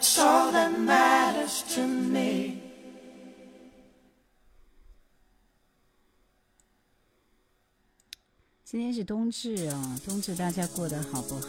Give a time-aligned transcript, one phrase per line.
[0.00, 2.56] That's all that matters to me.
[8.64, 11.48] 今天是冬至啊，冬至大家过得好不好？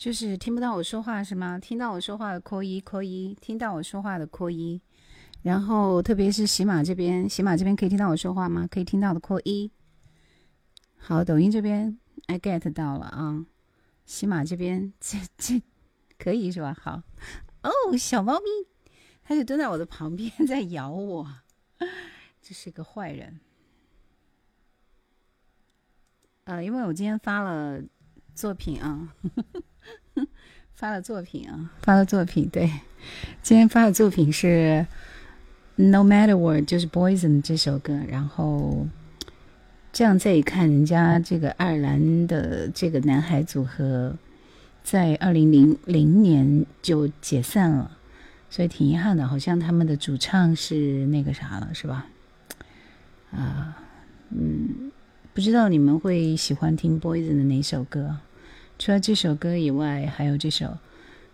[0.00, 1.58] 就是听不到我说话是吗？
[1.58, 4.80] 听到我说话的扣一扣一，听到我说话的扣一。
[5.42, 8.66] 然后特别是喜马这边，喜马这边可以听到我说话吗？
[8.66, 9.70] 可以听到的扣一。
[10.96, 13.44] 好，抖音这边 I get 到了啊。
[14.06, 15.62] 喜马这边这这
[16.18, 16.74] 可以是吧？
[16.80, 17.02] 好。
[17.62, 18.46] 哦，小猫咪，
[19.22, 21.28] 它就蹲在我的旁边 在咬我，
[22.40, 23.38] 这是个坏人。
[26.44, 27.82] 呃，因为我今天发了
[28.34, 29.14] 作品啊。
[30.80, 32.48] 发了作品啊，发了作品。
[32.48, 32.70] 对，
[33.42, 34.86] 今天发的作品是
[35.82, 38.00] 《No Matter What》，就是 Boysen 这首歌。
[38.08, 38.86] 然后
[39.92, 44.16] 这样再一看，人家这个爱尔兰的这个男孩组合，
[44.82, 47.98] 在二零零零年就解散了，
[48.48, 49.28] 所以挺遗憾的。
[49.28, 52.06] 好像他们的主唱是那个啥了，是吧？
[53.32, 53.76] 啊，
[54.30, 54.90] 嗯，
[55.34, 58.16] 不知道你们会喜欢听 Boysen 的哪首歌？
[58.80, 60.64] 除了这首歌以外，还有这首《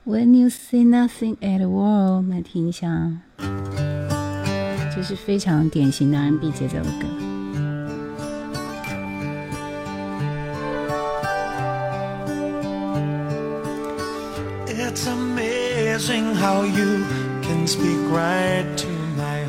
[0.05, 2.89] When You Say Nothing at All》，来听一下。
[4.93, 7.07] 这是非常典型的 R&B 节奏的歌。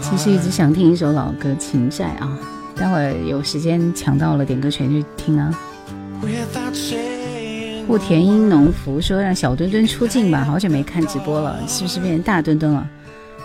[0.01, 2.37] 其实一直想听一首老歌《情债》啊，
[2.75, 5.51] 待会儿有时间抢到了点歌权去听啊。
[7.87, 12.85] 户田英农福说：“让小墩墩出镜吧，好久没看直播了，是不是变成大墩墩了？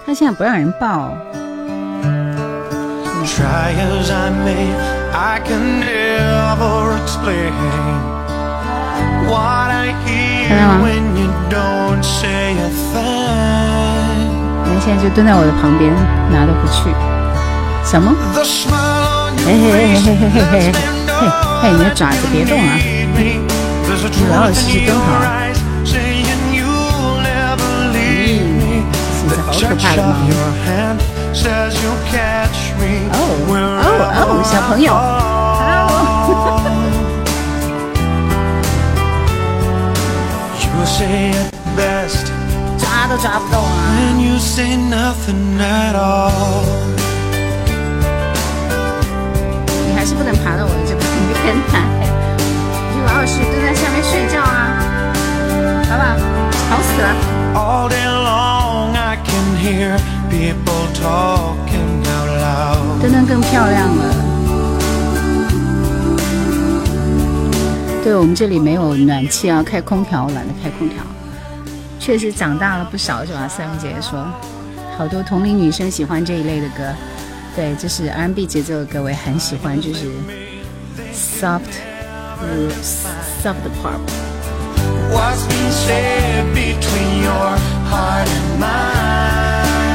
[0.05, 1.17] 他现在不让人抱。”
[10.49, 10.81] 看到吗？
[14.67, 15.95] 人现在就蹲在我的旁边，
[16.33, 16.91] 哪都不去。
[17.85, 18.13] 什么？
[19.47, 20.67] 嘿嘿嘿嘿嘿嘿嘿嘿
[21.63, 22.77] 嘿，你的爪子别动啊！
[24.33, 25.05] 老老实实蹲好。
[25.85, 26.25] 咦，
[29.13, 30.09] 现在好可怕的猫。
[33.13, 33.15] 哦
[33.49, 33.53] 哦
[34.17, 34.89] 哦，小朋友。
[42.79, 43.69] 抓都抓不动啊！
[49.87, 51.01] 你还是不能爬到我的这个
[51.43, 51.83] 边来。
[53.23, 55.15] 老老实实蹲在下面睡觉啊，
[55.89, 56.17] 好不好？
[56.69, 57.07] 吵死了。
[63.01, 64.03] 灯灯更漂亮了。
[68.03, 70.99] 对我们这里没有暖气啊，开空调，懒得开空调。
[72.01, 73.47] 确实长大了不少，是吧？
[73.47, 74.27] 三文姐姐说，
[74.99, 76.93] 好多同龄女生喜欢这一类的歌。
[77.55, 80.11] 对，就是 R&B 节奏的歌，我也很喜欢，就是
[81.15, 81.92] soft。
[82.83, 84.01] Sub part.
[85.15, 87.51] What's been said between your
[87.91, 89.93] heart and mine?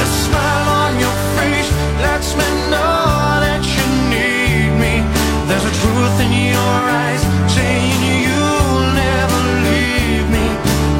[0.00, 1.70] The smile on your face
[2.00, 4.94] lets me know that you need me.
[5.48, 7.22] There's a truth in your eyes
[7.52, 10.46] saying you'll never leave me.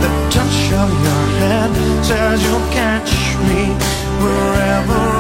[0.05, 1.73] The touch of your hand
[2.05, 3.13] says you'll catch
[3.49, 3.73] me
[4.21, 5.14] wherever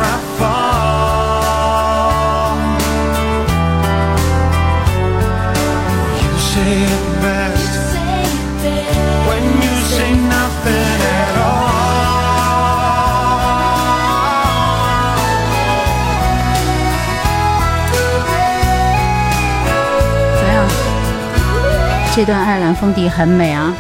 [22.17, 23.75] 这段爱尔兰风笛很美啊。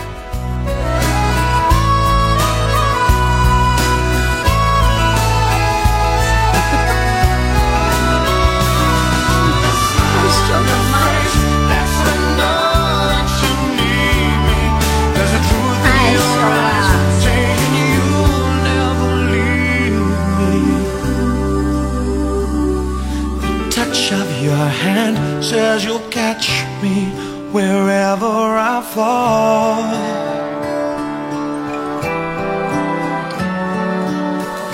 [25.44, 27.13] says you'll catch me
[27.54, 29.78] wherever I fall.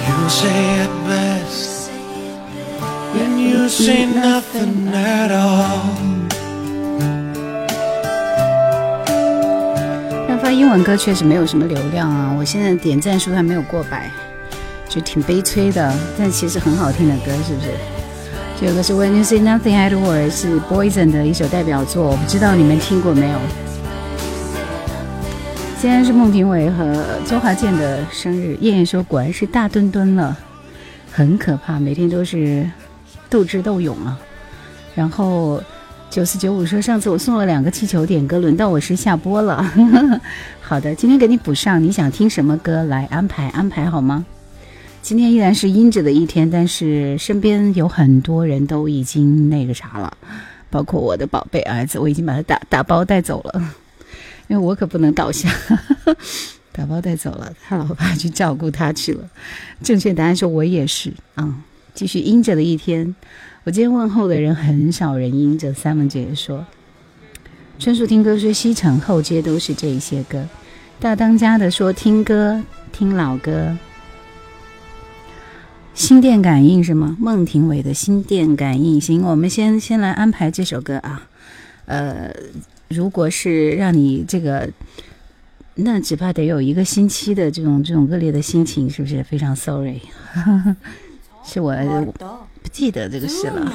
[0.08, 1.90] You say it best
[3.12, 5.90] when you say nothing at all.
[10.26, 14.10] 但发英文歌确实没有什么流量啊，我现在点赞数还没有过百，
[14.88, 15.92] 就挺悲催的。
[16.18, 17.99] 但其实很好听的歌，是不是？
[18.60, 23.38] 这首歌是 When You Say Nothing at All，是 Boyzone 的一首代表作，我不知道你们听过没有。
[25.80, 30.36] 今天是孟庭苇和周华健的生日，燕燕说果然是大墩墩了，
[31.10, 32.70] 很可怕，每天都是
[33.30, 34.20] 斗智斗勇啊。
[34.94, 35.62] 然后
[36.10, 39.64] 九四九五说上次我送了两个气球点歌，轮到我是下播了。
[40.60, 44.26] 好的，今天给你补上，你想听什么歌来安排安排好吗？
[45.02, 50.16] 今天依然是阴着的一天，但是身边有很多人都已经那个啥了，
[50.68, 53.74] 包括我的宝贝儿子，我已经把他打打包带走了。
[54.46, 55.48] 因为我可不能倒下，
[56.70, 59.28] 打包带走了，他老爸去照顾他去了。
[59.82, 61.62] 正确答案是我也是啊。
[61.94, 63.14] 继续阴着的一天，
[63.64, 65.72] 我今天问候的人很少人阴着。
[65.72, 66.64] 三文姐姐说，
[67.78, 70.46] 春树听歌说西城后街都是这些歌。
[71.00, 72.62] 大当家的说听歌
[72.92, 73.76] 听老歌。
[76.00, 77.14] 心电感应是吗？
[77.20, 78.98] 孟庭苇的心电感应。
[78.98, 81.28] 行，我们先先来安排这首歌啊，
[81.84, 82.32] 呃。
[82.88, 84.68] 如果是让你这个，
[85.74, 90.00] 那只怕得有一个星期的这种这种恶劣的心情，是不是非常 sorry？
[91.44, 91.72] 是我
[92.62, 93.70] 不记得这个事了。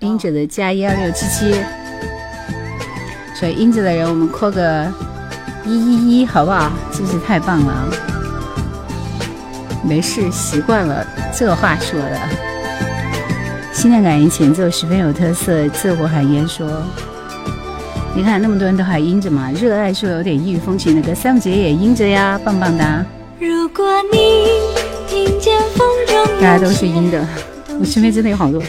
[0.00, 1.54] 英者的加一二六七七，
[3.32, 4.92] 所以英子的人我们扣个
[5.64, 6.70] 一一一，好不好？
[6.92, 8.15] 是不是太棒了。
[9.86, 12.18] 没事，习惯了，这话说的。
[13.72, 16.82] 心电感应前奏十分有特色，自我海烟说
[18.12, 23.04] ：“你看那么多人都还阴着嘛，热爱说有点异域风情的歌，三姐也阴着呀，棒棒哒！
[26.40, 27.24] 大家都是阴的，
[27.78, 28.60] 我身边真的有好多，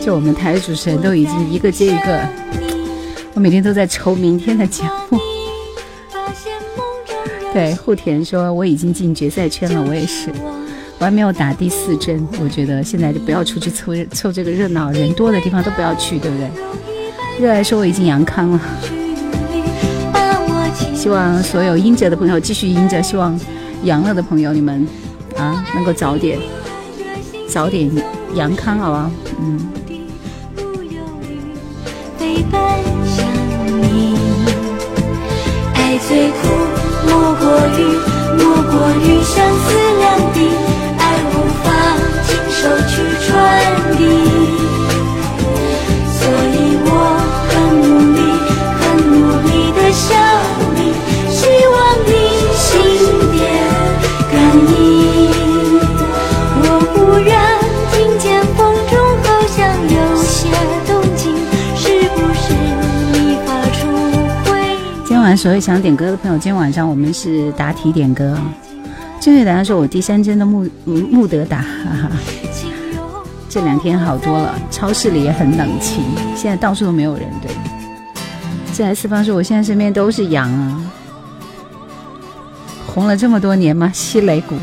[0.00, 2.20] 就我们台的主持人都已经一个接一个，
[3.34, 5.20] 我每天都在愁明天的节目。
[7.52, 10.30] 对，户田说我已经进决赛圈了，我也是。”
[11.00, 16.50] 我还没有打第四针，我觉得现在就不要出去凑凑这个热闹，人多的地方都不要去，对不对？
[17.40, 18.60] 热爱说我已经阳康了，
[20.94, 23.40] 希望所有阴着的朋友继续阴着，希望
[23.82, 24.86] 阳了的朋友你们
[25.38, 26.38] 啊能够早点
[27.48, 27.90] 早点
[28.34, 29.10] 阳康，好吧？
[29.40, 29.58] 嗯。
[36.08, 36.48] 最苦，
[37.10, 37.44] 莫过
[37.76, 37.78] 于
[38.38, 38.40] 莫
[38.70, 38.72] 过
[39.02, 39.68] 于相思
[39.98, 40.02] 两
[40.32, 40.38] 地。
[40.98, 41.66] 爱无法
[42.26, 42.58] 亲手
[42.88, 42.92] 去
[43.26, 43.28] 传
[43.96, 44.00] 递，
[46.16, 46.20] 所
[46.54, 46.88] 以我
[47.48, 47.50] 很
[47.82, 47.84] 努
[48.14, 48.18] 力，
[48.80, 49.14] 很努
[49.48, 50.08] 力的笑
[65.36, 68.36] 所有想点歌的朋友，今天晚上我们是答题点歌。
[69.20, 71.58] 正确答案是我第三针的穆穆德达。
[71.58, 72.10] 哈哈。
[73.48, 76.04] 这两天好多了，超市里也很冷清，
[76.36, 77.24] 现在到处都没有人。
[77.42, 77.50] 对，
[78.72, 80.80] 这来四方说，我现在身边都是羊啊，
[82.86, 83.90] 红了这么多年吗？
[83.92, 84.54] 西雷谷，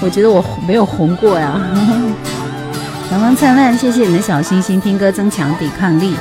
[0.00, 1.60] 我觉得我没有红过呀。
[3.10, 6.14] 阳光灿烂，谢谢你的小心心，听歌增强抵抗力。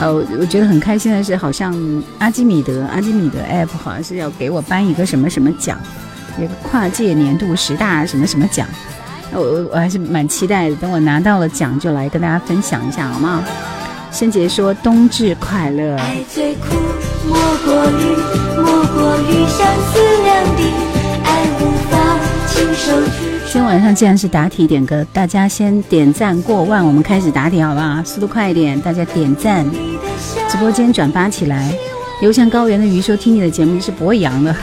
[0.00, 1.74] 呃，我觉得很开心的是，好像
[2.18, 5.78] 阿基米德阿基米德 app 好像是要给我颁一个什么什么奖，
[6.38, 8.66] 一个跨界年度十大什么什么奖。
[9.32, 13.44] 我我我还是蛮期待的，等我拿到了奖就来跟大家分享一下，好吗？
[14.10, 15.96] 申杰说冬至快乐。
[17.28, 18.16] 莫过于
[18.56, 20.89] 莫过于相思两地
[22.60, 28.02] 今天晚上既然是答题点歌，大家先点赞过万，我们开始答题，好不好？
[28.04, 29.66] 速度快一点，大家点赞，
[30.46, 31.72] 直播间转发起来。
[32.20, 34.52] 游向高原的鱼说听你的节目是博阳的。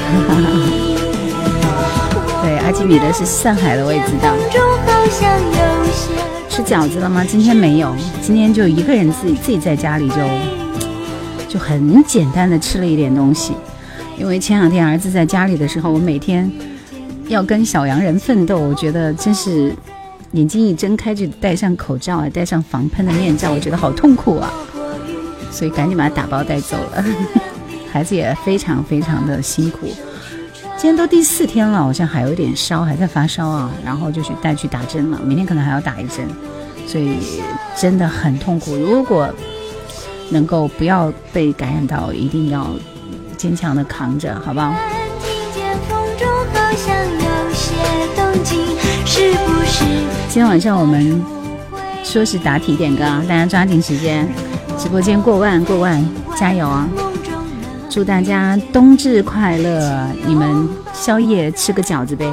[2.44, 4.36] 对，阿基米德是上海的，我也知道。
[6.48, 7.26] 吃饺子了吗？
[7.28, 10.16] 今天没有，今天就一个人自己自己在家里就
[11.50, 13.54] 就很简单的吃了一点东西。
[14.20, 16.50] 因为前两天儿子在家里的时候，我每天
[17.28, 19.74] 要跟小洋人奋斗，我觉得真是
[20.32, 24.52] 眼睛一睁开就戴上口罩啊，戴上防喷的面罩，我觉得好痛苦啊，
[25.52, 27.06] 所以赶紧把它打包带走了。
[27.92, 29.88] 孩子也非常非常的辛苦。
[30.78, 36.28] 今天都第四天了，好像还有点烧，还在发烧啊，然后就去带去打针了，明天可能还要打一针，
[36.86, 37.18] 所以
[37.76, 38.76] 真的很痛苦。
[38.76, 39.28] 如果
[40.30, 42.68] 能够不要被感染到，一定要
[43.36, 44.74] 坚强的扛着，好不好？
[48.44, 48.60] 情，
[49.06, 49.84] 是不是？
[50.30, 51.24] 今天晚上我们
[52.04, 54.28] 说是答题点歌啊，大家抓紧时间，
[54.78, 56.04] 直播间过万过万，
[56.40, 56.88] 加油啊！
[57.90, 60.08] 祝大家冬至快乐！
[60.26, 62.32] 你们宵夜吃个饺子呗，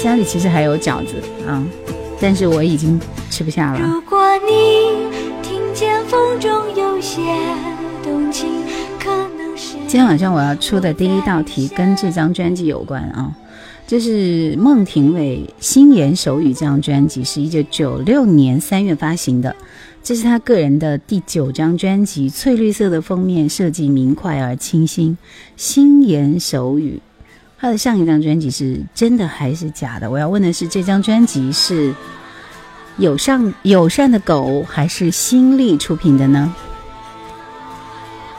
[0.00, 1.14] 家里其实还有饺子
[1.46, 1.60] 啊，
[2.20, 3.80] 但是我已经吃不下了。
[3.80, 5.08] 如果你
[5.42, 7.20] 听见风中有些
[8.04, 8.30] 动
[9.88, 13.34] 今天晚上我要出的第一道题跟这张专辑有关啊，
[13.86, 19.56] 这是孟庭苇《心言手语》这张专辑，是一九九六年三月发行的，
[20.02, 25.16] 这是他个人的第九张专辑，翠绿色的封面设计明快而清新，
[25.56, 27.00] 《心言手语》。
[27.58, 30.10] 他的上一张专辑是真的还是假的？
[30.10, 31.94] 我要问的是，这张专辑是
[32.98, 36.54] 友善友善的狗还是新力出品的呢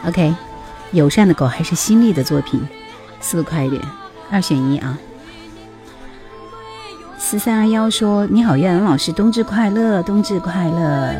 [0.06, 0.32] ？OK。
[0.92, 2.60] 友善的狗还是新力的作品，
[3.22, 3.82] 速度快一点，
[4.32, 4.98] 二选一啊！
[7.18, 11.16] 四三二幺说：“你好，叶兰老师，冬至快乐，冬至快乐。”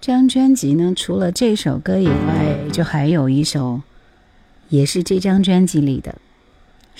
[0.00, 3.80] 这张专辑呢，除了这首歌以外，就还有一首，
[4.68, 6.14] 也是这张专辑里的。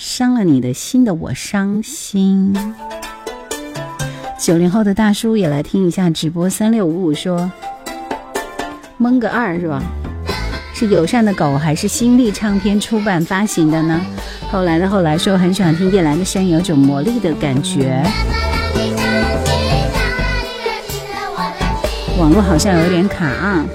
[0.00, 2.56] 伤了你的心的我伤心。
[4.38, 6.48] 九零后的大叔也来听一下直播。
[6.48, 7.50] 三六五五说，
[8.96, 9.82] 蒙个二是吧？
[10.72, 14.00] 是友善的狗还是新力唱片出版发行的呢？
[14.52, 18.00] 后来的后来说很喜欢听叶兰的声音，有种魔力的感觉。
[22.20, 23.66] 网络好像有点卡啊。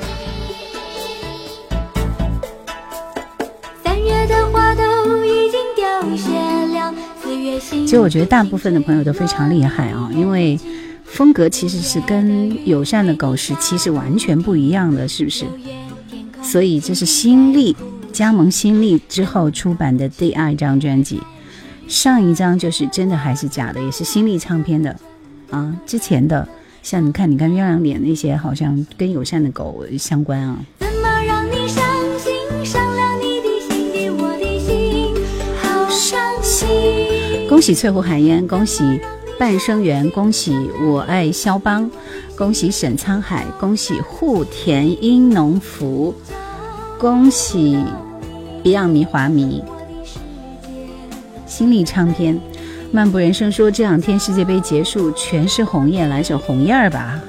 [7.85, 10.59] 其实我觉得大部分的朋友都非常厉害啊，因为
[11.03, 15.45] 风格其实是跟友善的狗时期是完全不一样的，是不是？
[16.41, 17.75] 所以这是新力
[18.11, 21.21] 加盟新力之后出版的第二张专辑，
[21.87, 24.95] 上一张就是真的还是假的，也是新力唱片的
[25.49, 25.75] 啊。
[25.85, 26.47] 之前的
[26.81, 30.59] 像你看，你看月亮脸那些，好像跟友善的狗相关啊。
[37.53, 38.99] 恭喜翠湖海烟，恭喜
[39.37, 41.87] 半生缘，恭喜我爱肖邦，
[42.35, 46.15] 恭喜沈沧海，恭喜户田英农福，
[46.97, 47.77] 恭喜
[48.63, 49.63] Beyond 迷华迷，
[51.45, 52.41] 新力唱片，
[52.91, 57.21] 漫步人生说这两天世界杯结束全是红叶，来首红叶儿吧。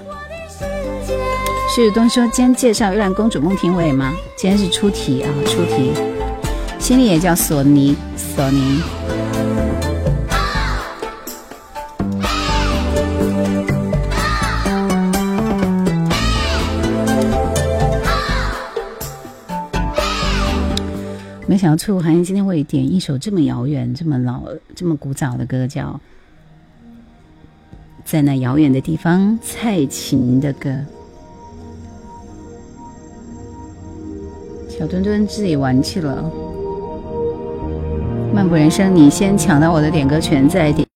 [1.76, 4.14] 旭东说今天介绍月亮公主孟庭苇吗？
[4.36, 5.92] 今天是出题啊，出题。
[6.78, 8.80] 新力也叫索尼，索尼。
[21.64, 24.42] 想到翠湖寒烟今天会点一首这么遥远、这么老、
[24.76, 25.88] 这么古早的歌，叫
[28.04, 30.70] 《在那遥远的地方》，蔡琴的歌。
[34.68, 36.30] 小墩墩自己玩去了。
[38.34, 40.86] 漫步人生，你先抢到我的点歌权再点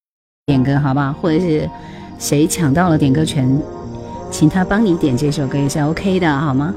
[0.45, 1.11] 点歌，好不好？
[1.13, 1.67] 或者是
[2.19, 3.59] 谁抢到了点歌权，
[4.29, 6.75] 请他帮你点这首歌也是 OK 的，好吗？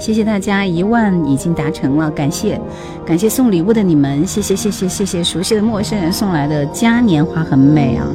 [0.00, 2.58] 谢谢大家，一万已经达成了，感谢，
[3.04, 8.06] 感谢送礼物的你们，谢谢谢谢谢谢熟悉的陌生人送来的嘉年华很美啊。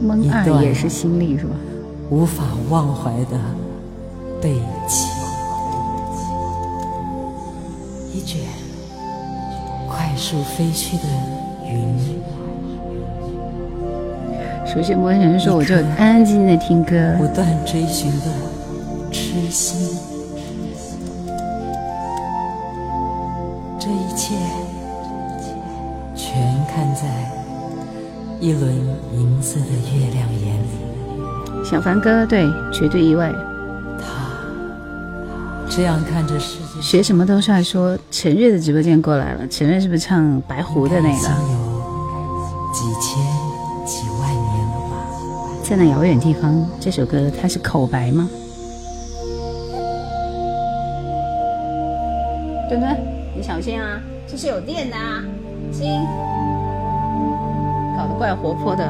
[0.00, 1.54] 蒙二也是心力是吧？
[2.10, 3.38] 无法忘怀的
[4.40, 4.54] 背
[4.86, 5.08] 弃，
[8.14, 8.40] 一卷
[9.86, 11.02] 快速飞去的
[11.66, 11.94] 云。
[14.64, 16.94] 熟悉陌生人说，我就安安静静的听歌。
[17.18, 18.26] 不断追寻的
[19.10, 19.98] 痴心，
[28.40, 28.72] 一轮
[29.14, 31.64] 银色的月亮眼里。
[31.64, 33.32] 小凡哥，对，绝对意外。
[33.98, 34.06] 他
[35.68, 39.46] 这样看着世界，学什么都帅说陈瑞的直播间过来了。
[39.48, 41.10] 陈瑞是不是唱白狐的那个？
[41.10, 41.58] 有
[42.72, 43.22] 几千
[43.84, 45.06] 几万年了吧？
[45.62, 48.28] 在那遥远地方，这首歌它是口白吗？
[52.68, 52.96] 墩墩，
[53.34, 55.24] 你小心啊，这是有电的啊，
[55.72, 56.00] 亲。
[58.18, 58.84] 怪活泼的。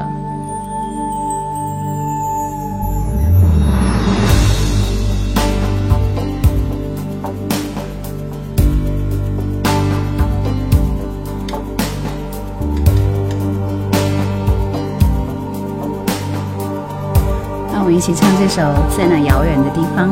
[17.71, 18.61] 那我们一起唱这首
[18.97, 20.09] 《在那遥远的地方》。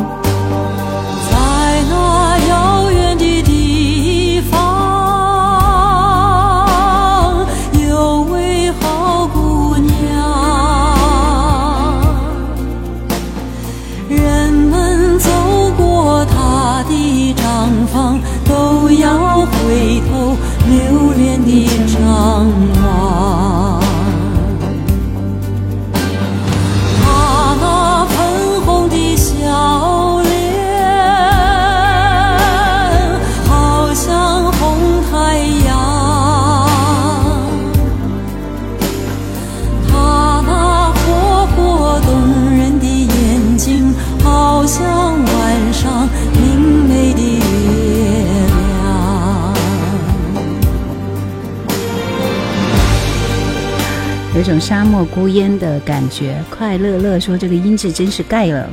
[54.59, 56.43] 沙漠孤烟的感觉。
[56.49, 58.69] 快乐乐说这个音质真是盖了。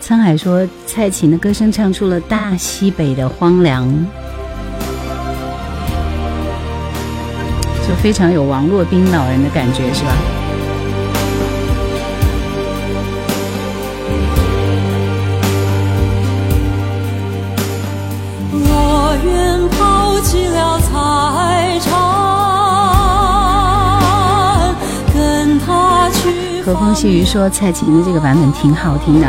[0.00, 3.88] 沧海说蔡琴的歌声唱出了大西北的荒凉，
[7.86, 10.37] 就非常有王洛宾老人的感觉，是吧？
[26.68, 29.26] 和风细雨说蔡琴的这个版本挺好听的。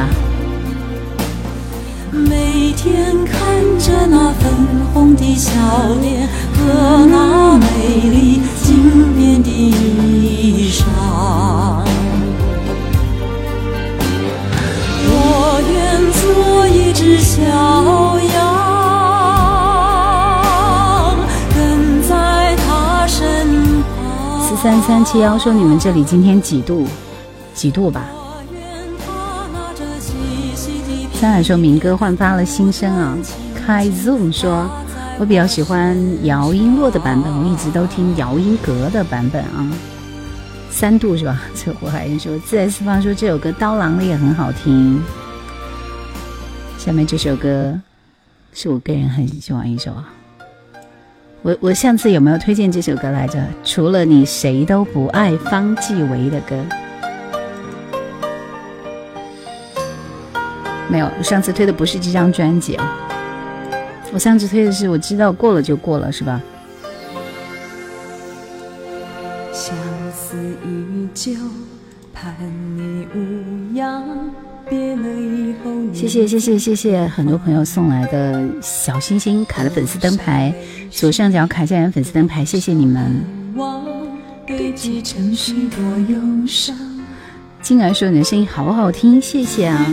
[2.11, 3.39] 每天看
[3.79, 4.51] 着那粉
[4.93, 5.53] 红的笑
[6.01, 7.67] 脸和那美
[8.09, 10.83] 丽经典的衣裳，
[15.07, 17.39] 我愿做一只小
[18.35, 18.37] 羊，
[21.55, 23.47] 跟在他身
[23.95, 24.03] 旁。
[24.41, 26.85] 四三三七幺说你们这里今天几度？
[27.53, 28.05] 几度吧？
[28.11, 28.61] 我愿
[29.05, 30.13] 他拿着细
[30.55, 33.17] 细的三海说民歌焕发了新生啊。
[33.55, 34.69] 开 Zoom 说，
[35.19, 39.71] 我比较喜欢姚音洛的版本，我一直都听姚音格的版本啊。
[40.71, 41.41] 三度是吧？
[41.53, 45.01] 这我还说自在四方说这首歌刀郎的也很好听。
[46.77, 47.79] 下面这首歌
[48.53, 50.09] 是我个人很喜欢一首啊。
[51.41, 53.39] 我我上次有没有推荐这首歌来着？
[53.63, 56.55] 除了你谁都不爱，方季韦的歌。
[60.89, 62.97] 没有，我上次推的不是这张专辑啊，
[64.11, 66.41] 我上次推的是我知道过了就过了，是吧？
[69.53, 69.75] 相
[70.11, 71.31] 思依旧，
[72.13, 72.33] 盼
[72.75, 74.03] 你无恙。
[74.67, 80.53] 别了以后，谢谢谢谢谢谢很多朋友送来的小星星卡的粉丝灯牌，
[80.91, 83.23] 左上角卡下来粉丝灯牌，谢谢你们。
[87.63, 89.85] 静儿说你的声音好好听，谢谢啊。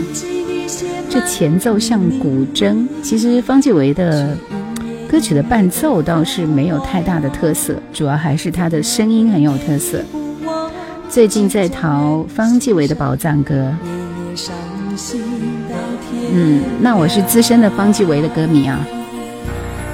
[1.17, 4.37] 这前奏像古筝，其实方季韦的
[5.09, 9.99] 歌曲的伴奏倒是没有太大的特色，主要还是他的声音很有特色。
[11.09, 13.73] 最近在淘方季韦的宝藏歌，
[16.31, 18.79] 嗯，那我是资深的方季韦的歌迷啊，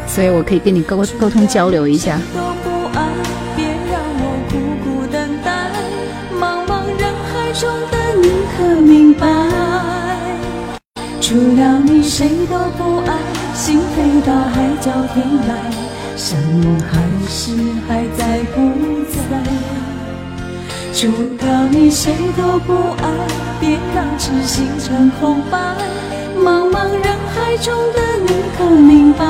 [0.06, 2.20] 所以我可以跟你沟沟通交流一下。
[6.38, 9.63] 茫茫人海中的你可明白？
[11.34, 13.18] 除了你谁都不爱，
[13.56, 17.56] 心飞到海角天涯，山盟海誓
[17.88, 18.62] 还在不
[19.10, 19.42] 在？
[20.94, 21.08] 除
[21.44, 23.10] 了你谁都不爱，
[23.60, 25.58] 别让痴心成空白。
[26.38, 29.26] 茫茫人海中的你可明白？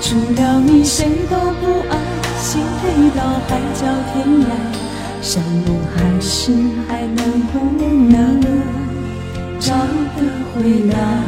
[0.00, 1.98] 除了你谁都不爱，
[2.38, 4.52] 心飞到海角天涯，
[5.20, 6.52] 山盟海誓
[6.86, 8.38] 还能不能
[9.60, 10.22] 找得
[10.54, 11.22] 回来？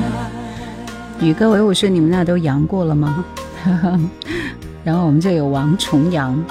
[1.20, 3.24] 宇哥维武说你们那都阳过了吗？
[4.84, 6.42] 然后我们这有王重阳，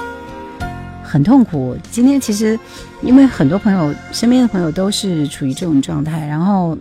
[1.04, 1.76] 很痛苦。
[1.90, 2.60] 今天其实
[3.02, 6.78] 因为很多朋友身边的朋友都是处于这种状态，然后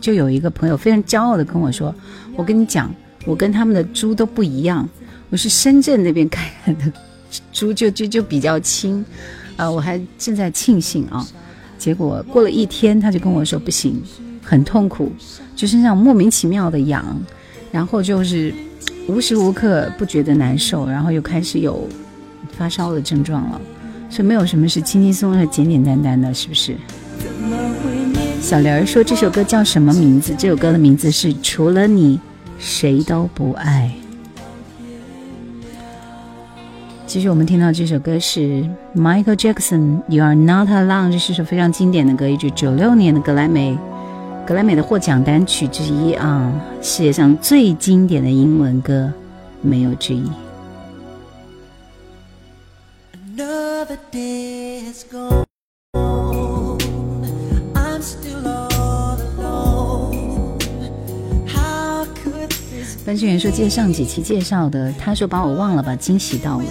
[0.00, 1.94] 就有一个朋友非常骄傲的跟我说
[2.34, 2.90] ：“我跟你讲，
[3.26, 4.88] 我跟他们的猪都不一样，
[5.28, 6.90] 我是深圳那边感染的
[7.52, 9.04] 猪就就就比较轻。”
[9.58, 11.26] 啊，我还正在庆幸啊，
[11.76, 14.00] 结果过了一天他就跟我说不行，
[14.48, 15.12] 很痛苦，
[15.54, 17.04] 就身上莫名其妙的痒，
[17.70, 18.50] 然后就是
[19.06, 21.86] 无时无刻不觉得难受，然后又开始有
[22.56, 23.60] 发烧的症状了。
[24.08, 26.74] 所以没有什么是轻轻松松简简单单的，是不是？
[28.40, 30.34] 小玲儿说这首歌叫什么名字？
[30.38, 32.18] 这首歌的名字是《除了你
[32.58, 33.94] 谁都不爱》。
[37.06, 43.76] 其实我们听到这首歌是 Michael Jackson《You Are Not Alone》，这是首非常经典的歌，一九九六年的格莱美
[44.48, 49.12] 格莱美的获奖单曲之一啊，世界上最经典的英文歌，
[49.60, 50.24] 没有之一。
[63.20, 66.64] 远说，记得上几期介绍的，他说把我忘了吧，惊喜到了。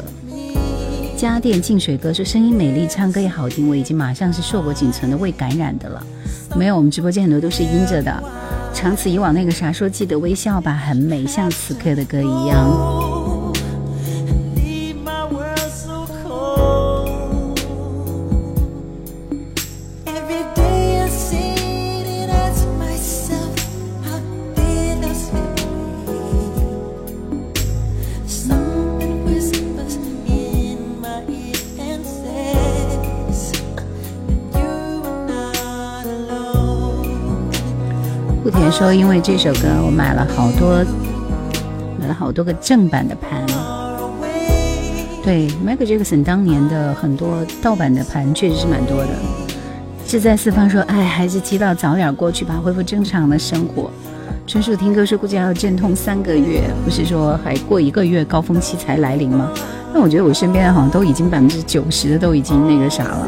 [1.15, 6.03] 家电净水哥说声音美丽，唱歌也好听，我已经马上是硕果仅存的未感染的了。
[6.57, 8.23] 没有，我们直播间很多都是阴着的。
[8.73, 13.06] 长此以往，那个啥说记得微笑吧，很美，像此刻的歌一样。
[38.77, 40.85] 说，因为这首歌，我买了好多，
[41.99, 43.43] 买了好多个正版的盘。
[45.23, 49.09] 对，Michael Jackson 当年的很多盗版的盘确实是蛮多的。
[50.05, 53.89] 志在四方说：“哎，还是祈祷早点过去吧，恢复正常的生活。”
[54.45, 59.51] 纯属听歌说，估计还要阵痛三个月，不是说还过一个月高峰期才来临吗？
[59.91, 63.27] 那我觉得我身边的好像都已经百分之九十的都已经那个啥了。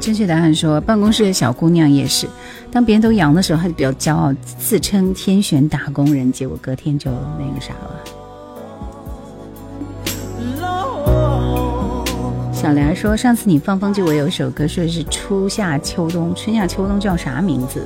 [0.00, 2.26] 正确答案说，办公室的小姑娘也是，
[2.72, 8.00] 当别人都阳的时候，他就比较骄傲，自称天选打工人，结果隔天就那个啥了。
[12.52, 17.82] 小莲说：“上次你放风就，我有首歌说的是初夏秋冬，春夏秋冬叫啥名字？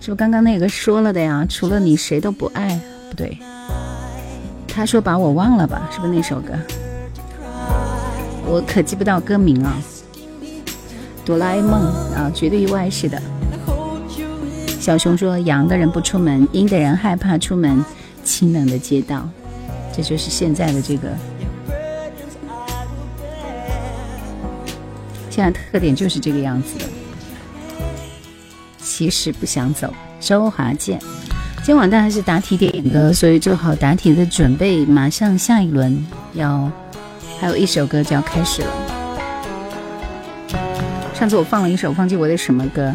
[0.00, 1.44] 是不是刚刚那个说了的呀？
[1.48, 3.36] 除了你谁都不爱，不对。
[4.68, 6.54] 他说把我忘了吧，是不是那首歌？
[8.46, 9.76] 我可记不到歌名啊。
[11.28, 11.72] 哆啦 A 梦
[12.14, 13.20] 啊，绝对意外是的。
[14.80, 17.84] 小熊说：阳的人不出门，阴的人害怕出门，
[18.24, 19.28] 清冷的街道，
[19.94, 21.08] 这就是现在的这个。”
[25.28, 26.86] 现在特点就是这个样子的。
[28.78, 30.98] 其实不想走，周华健。
[31.62, 36.72] 今晚当然是答题点歌，所以做好答题的准备，马上下一轮要
[37.38, 38.68] 还有一首歌就要开始了。
[41.18, 42.94] 上次我放了一首，忘记我的什么歌？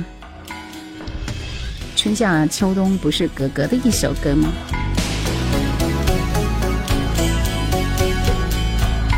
[1.93, 4.47] 春夏秋冬不是格格的一首歌吗？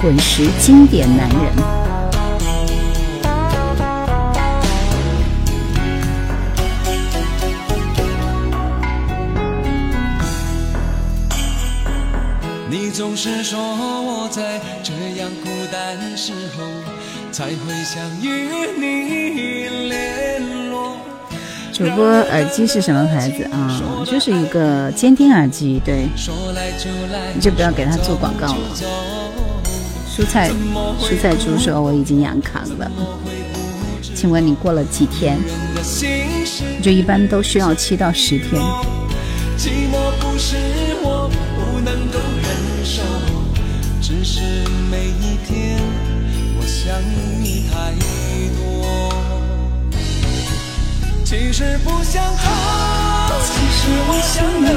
[0.01, 1.53] 滚石经典男人。
[12.67, 16.63] 你总是说我在这样孤单时候
[17.35, 18.47] 才会想与
[18.79, 20.95] 你联络。
[21.73, 24.05] 主播耳机是什么牌子啊？
[24.05, 26.07] 就是一个监听耳机，对，
[27.33, 28.59] 你就不要给他做广告了。
[30.09, 30.49] 蔬菜
[30.97, 32.89] 蔬菜猪说我已经养康了，
[34.15, 35.37] 请问你过了几天？
[36.81, 38.61] 就一般都需要七到十天。
[39.57, 40.55] 寂寞不是
[41.03, 43.01] 我不能够忍受，
[44.01, 44.39] 只是
[51.37, 52.43] 其实不想走，
[53.43, 54.71] 其实我想留，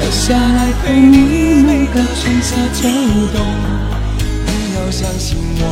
[0.00, 2.88] 留下来陪你每个春夏秋
[3.30, 3.44] 冬。
[4.46, 5.62] 你要相信我，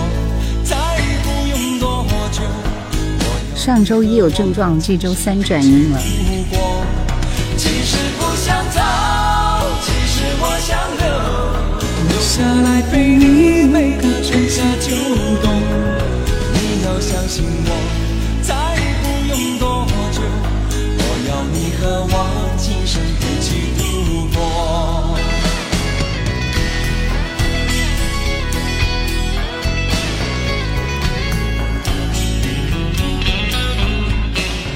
[0.62, 0.76] 再
[1.24, 2.42] 不用多久，
[3.20, 5.98] 我上周一有症状，这周三转阴了。
[7.56, 8.82] 其实不想走，
[9.80, 11.08] 其实我想留，
[12.10, 14.94] 留下来陪你每个春夏秋
[15.42, 15.50] 冬。
[16.52, 17.70] 你要相信我，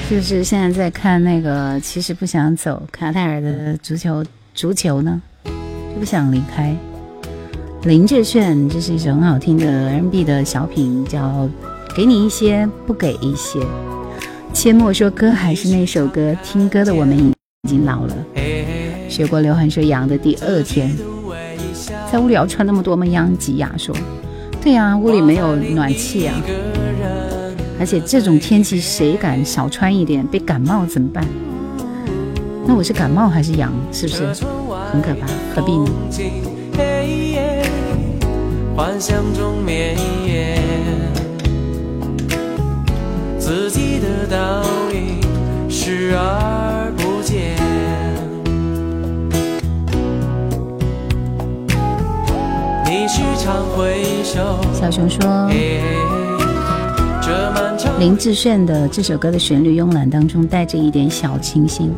[0.09, 1.79] 是不是现在在看那个？
[1.79, 6.75] 其实不想走，卡塔尔的足球足球呢，就不想离开。
[7.83, 11.19] 林志炫，这是一首很好听的 R&B 的小品，叫
[11.95, 13.59] 《给你一些，不给一些》。
[14.53, 17.33] 阡陌说歌还是那首歌，听歌的我们已
[17.67, 18.15] 经老了。
[19.09, 20.95] 学过刘涵说羊的第二天，
[22.11, 23.05] 在屋里要穿那么多吗？
[23.07, 23.95] 央吉雅说
[24.61, 26.35] ：“对呀，屋里没有暖气啊，
[27.83, 30.25] 而且这种天气谁敢少穿一点？
[30.25, 31.21] 被感冒怎么办？
[32.65, 33.73] 那我是感冒还是阳？
[33.91, 34.25] 是不是
[34.89, 35.27] 很可怕？
[35.53, 35.91] 何必呢？”
[38.73, 40.61] 幻想中绵延，
[43.37, 45.19] 自己的倒影
[45.69, 47.57] 视而不见。
[52.85, 54.57] 你时常回首。
[54.73, 55.49] 小熊说，
[57.99, 61.93] 林志炫的这首歌的旋律慵懒当中带着一点小清新。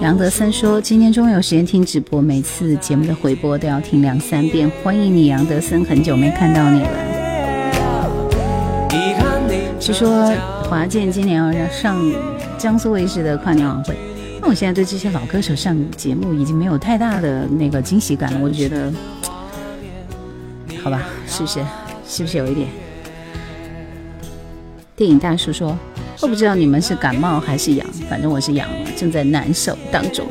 [0.00, 4.70] 杨德森说：“今天终于有时间听直播，每次节目的回播都要听两三遍。
[4.82, 6.90] 欢迎你，杨德森，很久没看到你了。”
[9.78, 10.32] 据说
[10.68, 11.96] 华健今年要上
[12.58, 13.94] 江苏卫视的跨年晚会，
[14.42, 18.40] 那我现在对这些老歌手上节目已经没有太大的那个惊喜感了。
[18.42, 18.92] 我觉得，
[20.82, 21.60] 好吧，是不是？
[22.06, 22.68] 是不是有一点？
[24.96, 25.76] 电影大叔说。
[26.20, 30.24] 我不知道你们是感冒还是痒，反正我是痒了，正在难受当中，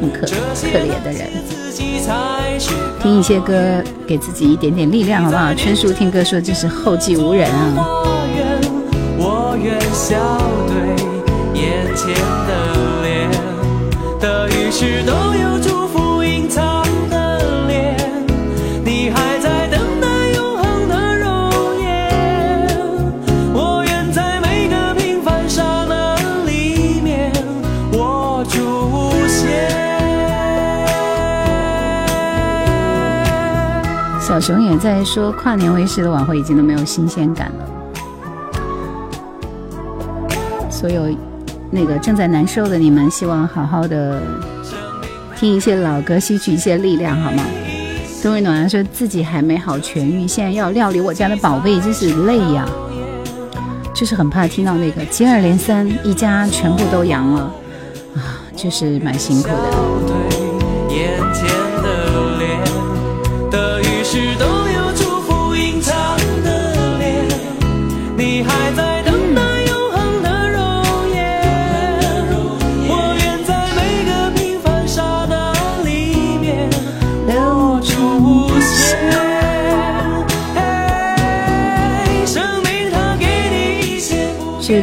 [0.00, 1.28] 很可可怜的人。
[3.02, 5.52] 听一些歌，给自己一点点力量，好不好？
[5.54, 7.74] 春叔听歌说这是后继无人啊。
[9.92, 10.16] 小
[34.46, 37.68] 熊也在说，跨年卫视的晚会已经都没有新鲜感了。
[40.70, 41.08] 所有
[41.68, 44.22] 那个正在难受的你们，希望好好的
[45.34, 47.42] 听一些老歌，吸取一些力量，好吗？
[48.22, 52.64] 冬日暖阳说自己还没好痊愈，现在要料理我家的宝贝，真是累呀！
[53.92, 57.52] 就是很怕听到那个接二连三，一家全部都阳了
[58.14, 59.56] 啊，就是蛮辛苦的。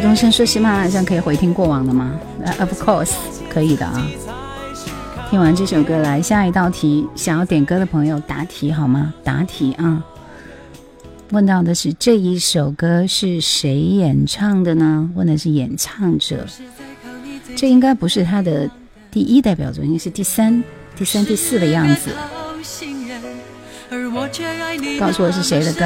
[0.03, 2.19] 东升说喜马拉雅上可以回听过往的吗
[2.59, 3.13] ？Of course，
[3.49, 4.05] 可以的啊。
[5.29, 9.13] 听完这首歌，来下一道题，想要点歌的朋友答题好吗？
[9.23, 10.03] 答题啊！
[11.29, 15.09] 问到的是这一首歌是谁演唱的呢？
[15.15, 16.45] 问的是演唱者，
[17.55, 18.69] 这应该不是他的
[19.09, 20.61] 第一代表作，应该是第三、
[20.97, 22.11] 第三、第四的样子。
[24.99, 25.85] 告诉我是谁的歌？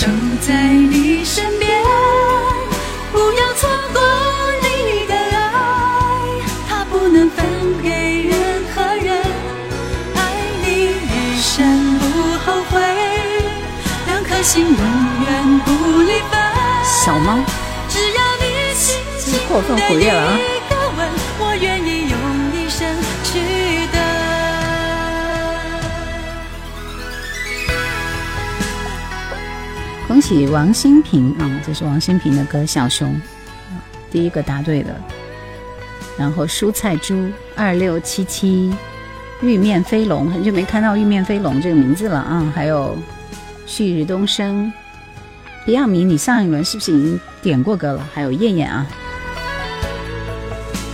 [0.00, 0.06] 守
[0.40, 1.84] 在你身边，
[3.12, 4.00] 不要错过
[4.62, 5.52] 你的爱，
[6.66, 7.44] 它不能分
[7.82, 9.22] 给任何人。
[10.14, 10.18] 爱
[10.64, 12.04] 你一生不
[12.38, 12.80] 后悔，
[14.06, 14.74] 两颗心永
[15.26, 16.40] 远不离分。
[17.04, 17.38] 小猫，
[17.90, 20.59] 只要你轻轻的一个
[30.10, 31.48] 恭喜王新平啊！
[31.64, 33.14] 这是王新平的歌《小熊》，
[34.10, 34.92] 第一个答对的。
[36.18, 38.74] 然后蔬菜猪二六七七，
[39.40, 42.52] 玉面飞龙，很久没看到玉面飞龙这个名字了啊！
[42.52, 42.98] 还有
[43.66, 44.72] 旭日东升，
[45.64, 48.04] 比亚明，你上一轮是不是已经点过歌了？
[48.12, 48.84] 还有燕燕啊！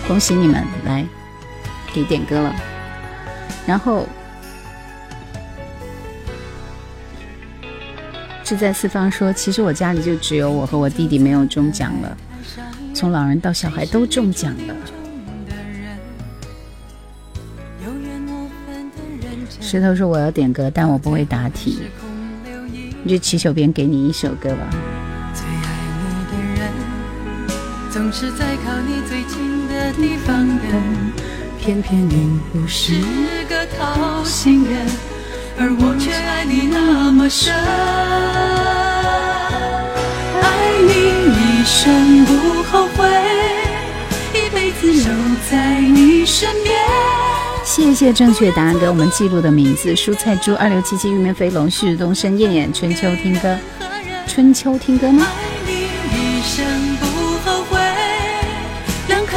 [0.06, 1.06] 恭喜你们来
[1.90, 2.54] 给点歌了，
[3.66, 4.06] 然后。
[8.46, 12.16] 志在四方说：“其实我家里就只有我和我弟弟没有中奖了，
[12.94, 14.76] 从老人到小孩都中奖了。”
[19.60, 21.80] 石头说：“我要点歌，但我不会答题，
[23.02, 24.70] 你就祈求别人给你一首歌吧。”
[31.58, 32.94] 偏偏你不是
[33.48, 35.15] 个讨心人。
[35.58, 37.54] 而我却爱你那么深，
[40.42, 40.44] 爱
[40.86, 40.92] 你
[41.32, 43.08] 一生不后悔，
[44.34, 45.10] 一辈子留
[45.50, 46.76] 在你身边。
[47.64, 53.58] 谢谢正确答案给我们记录的名字：蔬菜猪二六七七玉面飞龙旭日东升燕燕春秋听歌，
[54.26, 55.26] 春秋听歌吗？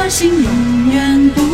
[0.08, 1.49] 心永远不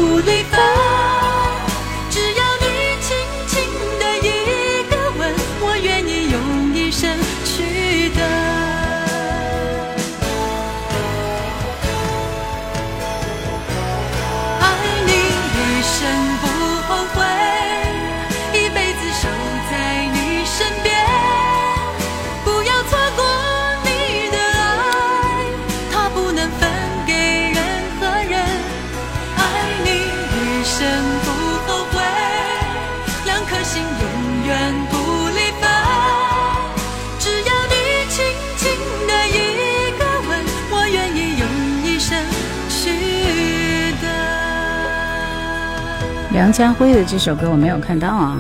[46.37, 48.37] 梁家辉的这首歌我没有看到啊，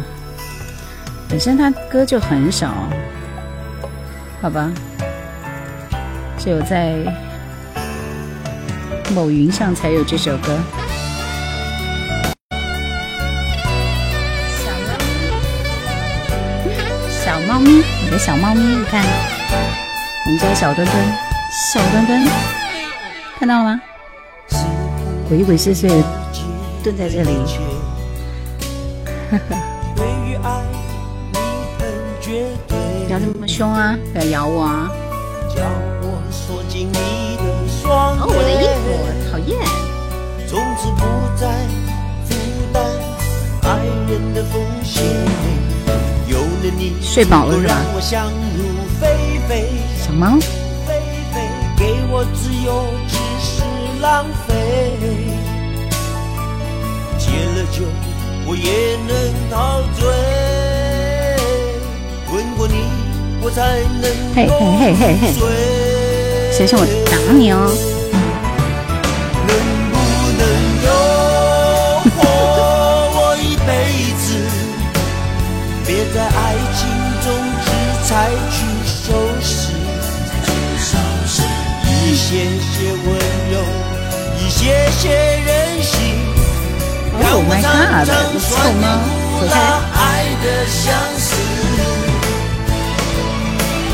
[1.31, 2.75] 本身他歌就很少，
[4.43, 4.71] 好吧，
[6.37, 6.95] 只有在
[9.15, 10.59] 某云上才有这首歌。
[17.25, 19.03] 小猫咪，小猫咪你的小猫咪，你看，
[20.27, 21.03] 我们家小墩墩，
[21.73, 22.29] 小墩墩，
[23.39, 23.81] 看到了吗？
[25.31, 26.05] 鬼鬼祟祟
[26.85, 27.76] 蹲在这里。
[29.95, 30.63] 对于爱，
[31.33, 31.39] 你
[31.79, 31.81] 很
[32.21, 33.97] 绝对，不要这么凶啊！
[34.13, 34.91] 不要咬我啊！
[35.55, 35.63] 叫
[36.03, 36.23] 我
[36.69, 36.85] 你
[37.39, 38.85] 的双哦，我的衣服，
[39.31, 39.51] 讨厌！
[40.47, 41.03] 从此不
[41.35, 41.47] 再
[42.27, 42.29] 负
[42.73, 42.83] 担
[43.63, 43.65] 爱
[44.09, 45.03] 人的风险。
[46.29, 48.61] 有了你，睡饱了是吧让我想入
[49.01, 50.39] 非非，小猫，
[50.87, 51.01] 非
[51.33, 53.63] 非，给我自由只是
[54.03, 54.53] 浪费。
[57.19, 57.85] 戒了酒，
[58.47, 59.11] 我也能
[59.51, 60.07] 陶醉。
[62.33, 62.75] 吻过你，
[63.43, 64.05] 我才能
[64.35, 65.25] 嘿嘿嘿嘿嘿。
[66.53, 67.55] 小心我打你哦！
[69.47, 69.51] 能
[69.93, 69.95] 不
[70.39, 70.43] 能
[70.87, 70.89] 诱
[72.17, 72.19] 惑
[73.13, 73.69] 我一辈
[74.17, 74.27] 子？
[75.85, 76.39] 别在爱
[76.73, 76.81] 情
[77.23, 77.27] 中
[77.63, 77.69] 只
[78.07, 78.09] 采
[78.51, 78.57] 取
[78.87, 79.05] 收
[79.43, 79.75] 拾，
[81.85, 82.27] 一些
[82.73, 83.07] 些温
[83.53, 83.55] 柔，
[84.39, 85.05] 一些些
[87.19, 88.09] Oh 我 my 常 god！
[88.81, 88.85] 吗？
[89.33, 89.55] 苦走开！
[89.57, 89.59] 辣
[89.95, 90.01] 爱
[90.43, 90.83] 的相
[91.19, 91.27] 思。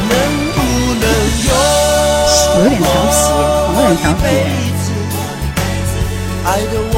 [0.09, 0.13] 能
[0.55, 0.57] 不
[1.01, 1.05] 能
[1.49, 1.51] 有
[2.55, 3.15] 有点调皮
[3.75, 4.23] 我有点调皮
[6.45, 6.95] 爱的我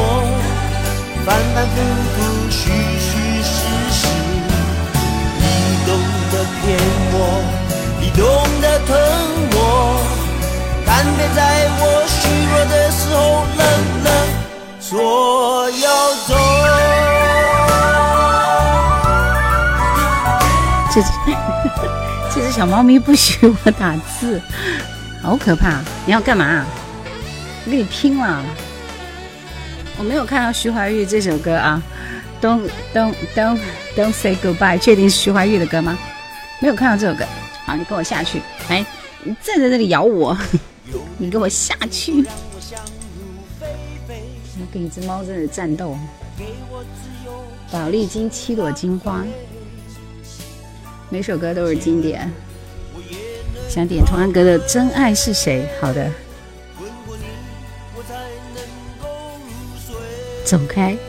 [1.25, 1.77] 反反复
[2.15, 2.17] 复，
[2.51, 2.59] 虚
[2.99, 3.07] 虚
[3.43, 3.49] 实
[3.93, 4.01] 实，
[5.39, 5.43] 你
[5.87, 5.89] 懂
[6.33, 6.63] 得骗
[7.13, 7.17] 我，
[8.01, 8.21] 你懂
[8.61, 8.91] 得疼
[9.53, 9.57] 我，
[10.87, 11.39] 但别在
[11.79, 12.13] 我虚
[12.51, 13.17] 弱的时候
[13.57, 13.61] 冷
[14.05, 14.09] 冷
[14.87, 16.35] 说要走。
[20.93, 21.09] 这只
[22.35, 24.39] 这只小猫咪不许我打字，
[25.23, 25.81] 好可怕！
[26.05, 26.67] 你要干嘛？
[27.65, 28.45] 我跟你拼了！
[29.97, 31.83] 我没有看到徐怀钰这首歌啊
[32.43, 33.59] ，Don't Don't Don't
[33.97, 35.97] Don't Say Goodbye，确定是徐怀钰的歌吗？
[36.61, 37.25] 没有看到这首歌。
[37.65, 38.85] 好，你跟我下去，来，
[39.23, 40.37] 你站在这里咬我，
[41.17, 42.27] 你跟我下去！
[44.79, 45.97] 一只猫在这战斗。
[47.71, 49.25] 宝丽金七朵金花，
[51.11, 52.31] 每首歌都是经典。
[53.69, 55.69] 想点童安格的《真爱是谁》。
[55.81, 56.11] 好的，
[60.45, 60.97] 走开。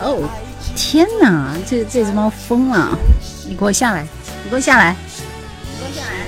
[0.00, 0.28] 哦，
[0.76, 1.56] 天哪！
[1.66, 2.98] 这这只猫疯了！
[3.48, 4.06] 你给我下来！
[4.44, 4.94] 你给我下来！
[5.80, 6.26] 给我下来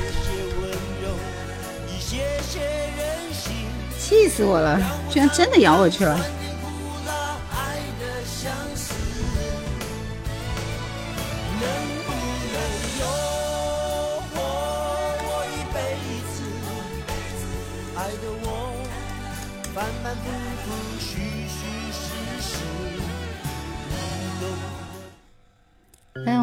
[3.99, 4.81] 气死我了！
[5.11, 6.19] 居然真的咬我去了！
[19.73, 20.23] 反反复
[20.65, 21.90] 复，虚虚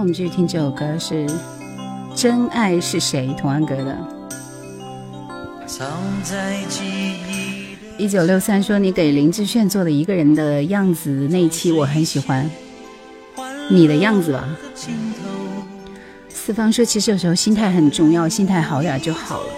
[0.08, 1.28] 们继续听这首歌是
[2.16, 3.98] 《真爱是谁》，童安格的。
[5.66, 5.86] 藏
[6.24, 12.50] 在记忆的一九六三说你给林志炫做的一个人的样子那一期我很喜欢，
[13.70, 14.48] 你的样子吧。
[16.30, 19.50] 四方说其实有时候心态很重要，心态好点就好了。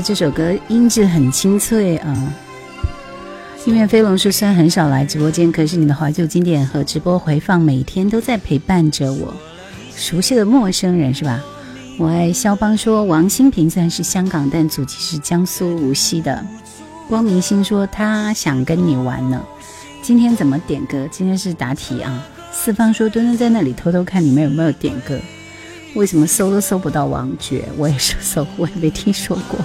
[0.00, 2.34] 这首歌音质很清脆啊。
[3.64, 9.32] 一面飞龙说，虽然很少来直播间，可是你的怀旧经典和直播回放每天都在陪伴着我。
[9.94, 11.40] 熟悉的陌生人是吧？
[11.98, 16.44] 我爱肖邦说，王心平虽然是香港，但祖籍是江苏无锡的。
[17.08, 19.40] 光明星说他想跟你玩呢。
[20.02, 21.06] 今天怎么点歌？
[21.12, 22.26] 今天是答题啊。
[22.50, 25.18] 四方说墩墩在那里偷偷看你们有没有点歌。
[25.94, 27.68] 为什么搜都搜不到王爵？
[27.76, 29.58] 我也是搜，我也没听说过。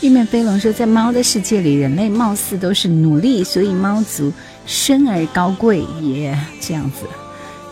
[0.00, 4.32] 玉面飞龙说，在猫的世界里，人类貌似都是奴隶，所以猫族
[4.66, 7.06] 生而高贵，耶、这样子。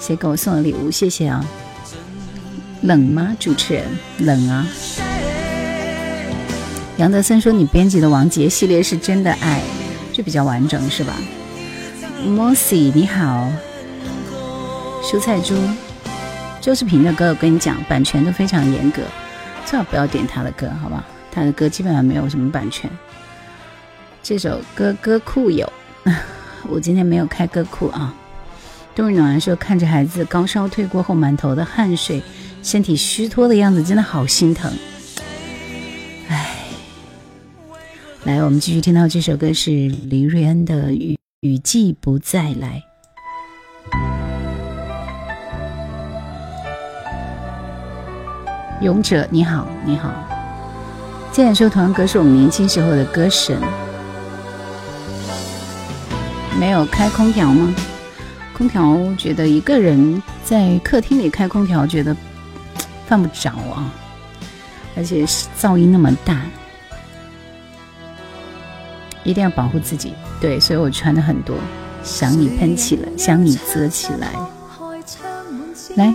[0.01, 0.91] 谁给我送的礼物？
[0.91, 1.45] 谢谢啊。
[2.83, 3.37] 冷吗？
[3.39, 3.85] 主持人
[4.19, 4.67] 冷啊。
[6.99, 9.63] 杨德森说：“你编辑的王杰系列是真的爱，
[10.13, 11.15] 就比较完整，是吧
[12.25, 13.51] m o s y 你好，
[15.03, 15.55] 蔬菜猪，
[16.61, 19.03] 周世平的歌，我跟你讲，版权都非常严格，
[19.65, 21.05] 最好不要点他的歌，好吧？
[21.33, 22.89] 他的歌基本上没有什么版权。
[24.23, 25.73] 这首歌歌库有，
[26.69, 28.15] 我今天没有开歌库啊。
[28.95, 32.23] 冬日暖说，看着孩子高烧退过后满头的汗水，
[32.63, 34.71] 身体虚脱的样子，真的好心疼。
[36.29, 36.67] 唉，
[38.25, 42.85] 来，我们继续听到这首歌是黎瑞恩的《雨雨季不再来》。
[48.85, 50.32] 勇者你好，你好。
[51.33, 53.59] 既然说团歌是我们年轻时候的歌神，
[56.61, 57.75] 没有开空调吗？
[58.53, 62.15] 空调觉得一个人在客厅里开空调，觉得
[63.09, 63.91] 犯不着啊，
[64.95, 65.25] 而且
[65.59, 66.43] 噪音那么大，
[69.25, 70.13] 一定要保护自己。
[70.39, 71.57] 对，所以我穿的很多，
[72.05, 74.29] 想你喷起来，想你遮起来。
[75.97, 76.15] 来，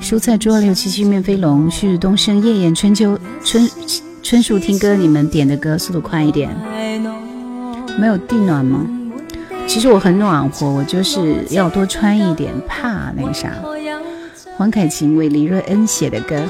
[0.00, 3.64] 蔬菜猪二六七七面飞龙，旭日东升，夜宴春秋春
[4.24, 6.48] 春树听歌，你们点的歌速度快一点。
[7.98, 8.80] 没有地暖吗？
[9.66, 13.52] 其实我很暖和，我就是要多穿一点，怕那个啥。
[14.56, 16.42] 黄凯芹为李瑞恩写的歌。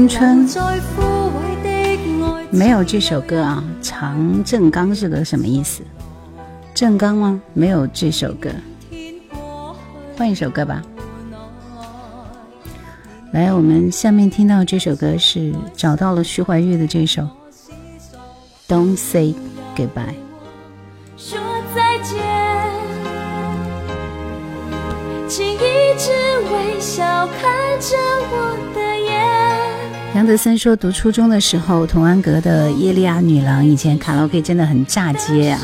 [0.00, 0.48] 青春
[2.50, 5.82] 没有这首歌啊，常正刚是个什么意思？
[6.72, 7.38] 正刚吗？
[7.52, 8.48] 没有这首歌，
[10.16, 10.82] 换一首歌吧。
[13.32, 17.20] 来，我们下面听到这首歌是找到了徐怀钰的这首
[18.66, 19.34] 《Don't Say
[19.76, 19.86] Goodbye》。
[21.18, 21.38] 说
[21.74, 22.16] 再见，
[25.28, 25.58] 请一
[25.98, 26.10] 直
[26.50, 27.98] 微笑看着
[28.30, 28.89] 我的。
[30.12, 35.60] 杨德森说，读初中的时候，童安格的《耶利亚女郎》以前卡拉 OK 真的很炸街啊。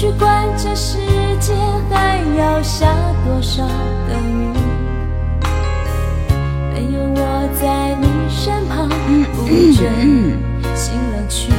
[0.00, 0.96] 去管这世
[1.40, 1.52] 界
[1.90, 2.90] 还要下
[3.22, 3.62] 多少
[4.08, 4.48] 的雨。
[6.72, 8.88] 没有我在你身旁，
[9.34, 9.44] 不
[9.74, 9.84] 准
[10.74, 11.52] 心冷去。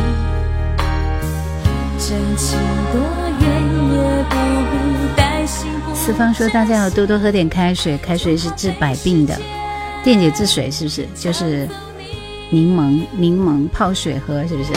[2.00, 2.58] 真情
[2.92, 3.00] 多
[3.42, 3.46] 远
[3.94, 4.36] 也不
[4.72, 5.70] 必担心。
[5.94, 9.38] 四方说大家要多多喝点开水，开水是治百病的。
[10.04, 11.70] 电解质水是不是就是
[12.50, 13.06] 柠檬？
[13.12, 14.72] 柠檬泡水喝是不是？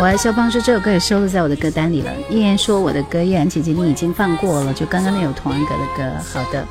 [0.00, 2.12] 我爱肖邦说这首歌也收录在我的歌单里了。
[2.30, 6.12] 依然说我的歌，依然姐姐你已经放过了，就刚刚那首童安格的歌。
[6.32, 6.64] 好的，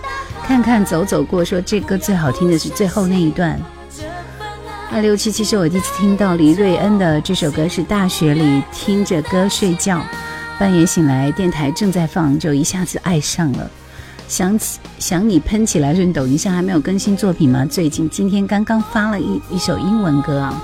[0.45, 3.59] 看看走走过说这歌最好听的是最后那一段。
[4.93, 10.01] 二六七七是我第一次听到黎瑞恩的这首歌，是大学里听着歌睡觉，
[10.57, 13.69] 半夜醒来电台正在放，就一下子爱上了。
[14.30, 17.65] 想起想你喷起来，说你抖音上还没有更新作品吗？
[17.65, 20.63] 最近今天刚刚发了一一首英文歌啊。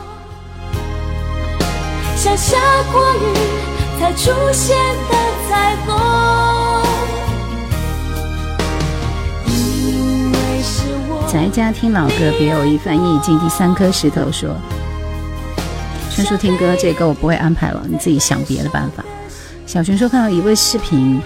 [2.24, 2.58] 像下
[2.90, 3.34] 过雨
[4.00, 4.78] 才出现
[5.10, 5.16] 的
[5.50, 5.94] 彩虹，
[9.46, 11.30] 因为是我。
[11.30, 13.38] 在家听老歌，别有一番意境。
[13.40, 14.56] 第三颗石头说
[16.16, 19.04] ：“春树听歌，这歌我不会安排了，你自己想别的办法。”
[19.68, 21.22] 小熊说看到一位视频。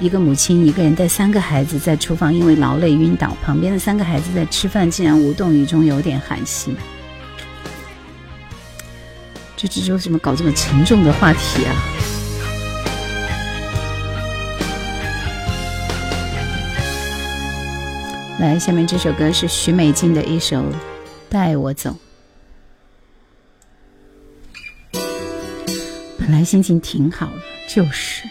[0.00, 3.36] 一个母亲一个人带三个孩子在厨房，因为劳累晕倒。
[3.44, 6.76] 旁边的三个孩子在吃饭，竟然无动于衷，有点寒心。
[9.68, 11.72] 这这为什么搞这么沉重的话题啊？
[18.40, 20.56] 来，下面这首歌是许美静的一首
[21.28, 21.96] 《带我走》。
[26.18, 27.32] 本来心情挺好的，
[27.68, 28.24] 就是。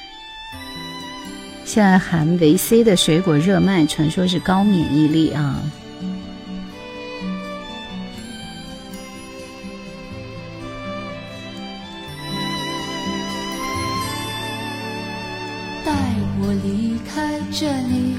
[1.63, 5.61] 现在含维 C 的水果热卖，传说是高免疫力啊！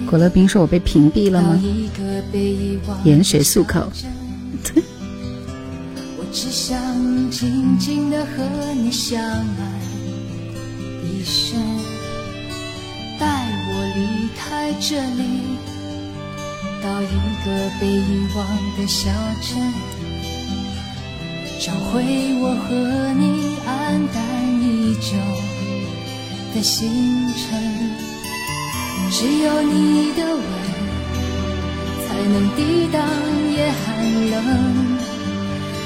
[0.07, 1.59] 果乐冰说：“我被屏蔽了吗？”
[3.05, 3.91] 盐水漱口。
[6.19, 6.79] 我只想
[7.31, 9.63] 静静的和你相爱
[11.05, 11.59] 一生。
[13.19, 13.27] 带
[13.69, 15.23] 我离开这里，
[16.83, 17.07] 到一
[17.45, 18.45] 个被遗忘
[18.77, 19.57] 的小镇，
[21.61, 22.03] 找回
[22.41, 23.69] 我和你黯
[24.13, 24.19] 淡
[24.61, 25.17] 已久
[26.55, 26.91] 的星
[27.35, 27.92] 辰。
[29.15, 30.43] 只有你的吻，
[32.09, 33.03] 才能抵挡
[33.53, 34.43] 夜寒冷。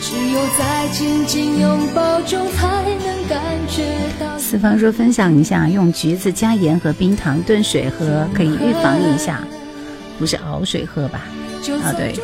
[0.01, 3.83] 只有在紧紧拥抱中，才能感觉
[4.21, 4.39] 到。
[4.39, 9.41] 四方说分享一下，用橘子加盐和冰糖炖水喝，可以预防一下，
[10.21, 11.27] 不是熬水喝吧？
[11.83, 12.15] 啊，对。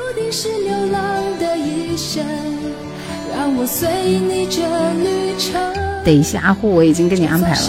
[6.05, 7.61] 等一下，阿护，我已经给你安排了，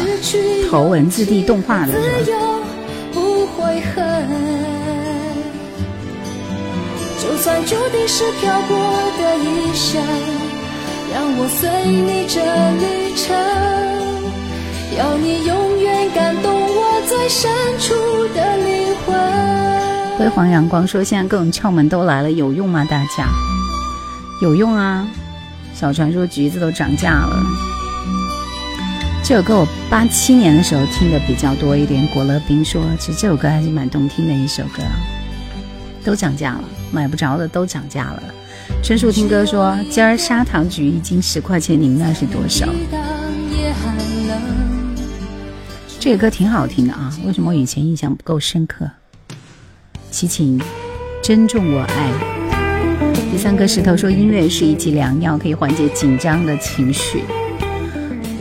[0.70, 1.98] 头文字 D 动画的是
[2.32, 2.60] 吧？
[7.44, 8.78] 算注定是漂泊
[9.18, 10.02] 的一生，
[11.14, 12.40] 让我随你这
[12.80, 13.36] 旅程，
[14.98, 17.94] 要你永远感动我最深处
[18.34, 20.18] 的灵魂。
[20.18, 22.88] 辉煌阳光说：“现在各种窍门都来了，有用吗？
[22.90, 23.28] 大家
[24.42, 25.06] 有用啊！”
[25.76, 27.46] 小传说橘子都涨价了。
[29.22, 32.08] 这首歌我八七年的时候听的比较多一点。
[32.14, 34.82] 果乐冰说：“其实这首歌还是蛮动听的一首歌。”
[36.06, 36.64] 都涨价了。
[36.94, 38.24] 买不着的都涨价了。
[38.84, 42.68] 春树听歌说，今儿砂糖橘一斤十块钱，你们那是多少？
[46.00, 48.90] 这个歌挺好听的啊，为什么我以前印象不够深刻？
[50.12, 50.62] 齐秦，
[51.24, 52.12] 珍重我爱。
[53.32, 57.24] 第三颗石头说，音乐是一剂良药，可以缓解紧张的情绪。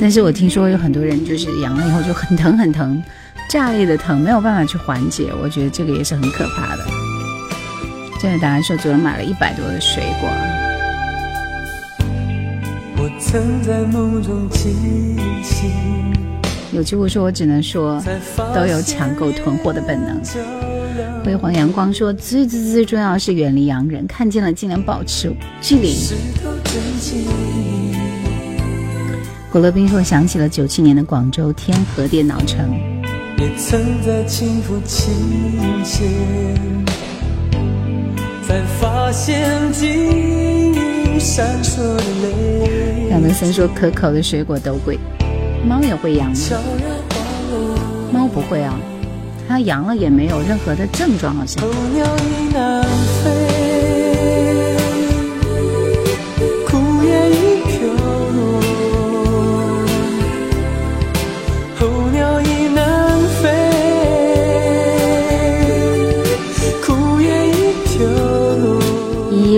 [0.01, 3.03] 但是我听说有很多人就是阳了以后就很疼很疼，
[3.49, 5.33] 炸裂的疼，没有办法去缓解。
[5.41, 7.02] 我觉得这个也是很可怕的。
[8.23, 10.31] 这位答案说，昨天买了一百多的水果。
[16.71, 18.01] 有句话说，我只能说，
[18.55, 20.23] 都有抢购囤货的本能。
[21.25, 25.93] 辉煌阳光说，最最最重要是远离洋人，看见了尽量保持距离。
[29.51, 32.71] 古乐冰说，想起了九七年的广州天河电脑城。
[33.39, 34.63] 也曾在轻
[38.81, 39.73] 抚琴
[41.21, 41.45] 弦。
[43.09, 44.99] 两文森说：“可口的水果都贵，
[45.67, 46.37] 猫也会养吗？
[48.13, 48.75] 猫不会啊，
[49.49, 51.63] 它阳了也没有任何的症状，好像。”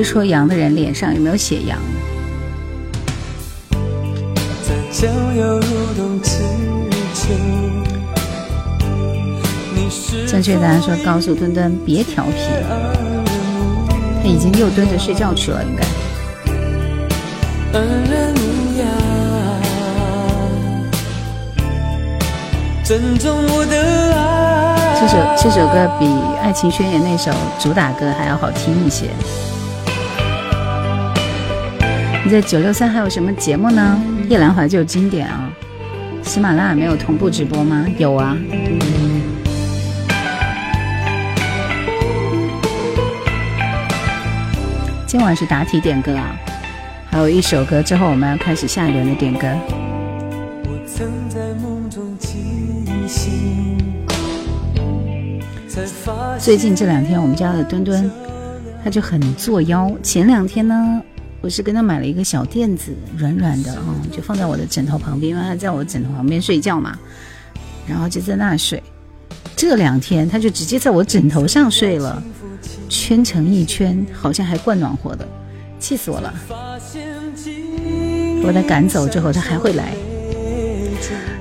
[0.05, 1.79] 说羊的人脸上有没有写羊？
[10.29, 12.33] 正确答案说告诉墩墩别调皮，
[14.23, 15.85] 他已经又蹲着睡觉去了，应该。
[24.97, 26.07] 这首这首歌比
[26.43, 29.09] 《爱情宣言》那首主打歌还要好听一些。
[32.25, 34.03] 你在九六三还有什么节目呢？
[34.31, 35.47] 夜兰怀旧经典啊，
[36.23, 37.85] 喜马拉雅没有同步直播吗？
[37.99, 38.35] 有啊。
[45.07, 46.35] 今晚是答题点歌啊，
[47.11, 49.47] 还有一首歌之后我们要开始下一轮的点歌。
[56.39, 58.11] 最近这两天我们家的墩墩
[58.83, 59.93] 他就很作妖。
[60.03, 61.03] 前两天呢，
[61.45, 66.99] 我是跟他买了一个小垫子，软软的啊，就放在我的枕头旁边，因为他在我枕头旁边睡觉嘛，
[67.87, 68.83] 然后就在那睡。
[69.55, 72.23] 这两天他就直接在我枕头上睡了。
[72.89, 75.29] 圈成一圈，好像还灌暖和的，
[75.79, 76.33] 气死我了！
[78.43, 79.95] 我他赶走之后，他还会来。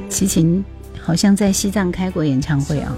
[0.10, 0.62] 齐秦
[1.02, 2.94] 好像在西藏开过演唱会啊。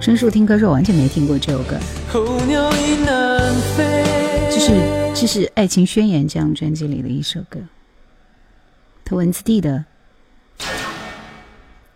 [0.00, 1.76] 申树听歌说完全没听过这首歌。
[2.12, 4.04] 候鸟已南飞
[4.50, 4.72] 这是
[5.14, 7.60] 这是《爱情宣言》这张专辑里的一首歌。
[9.04, 9.84] 头文字 D 的《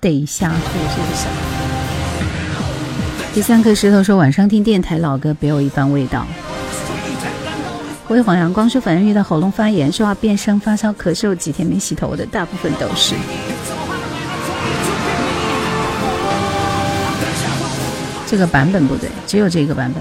[0.00, 1.26] 得下户》是不是？
[3.34, 6.24] 第三颗石头说：“晚上听电台老歌，别有一番味道。”
[8.06, 13.16] 辉煌阳光说：“反正遇到喉咙发炎、说话变声、发烧、咳嗽，几天没洗头的，大部分都是。”
[18.28, 20.00] 这个版本不对，只有这个版本，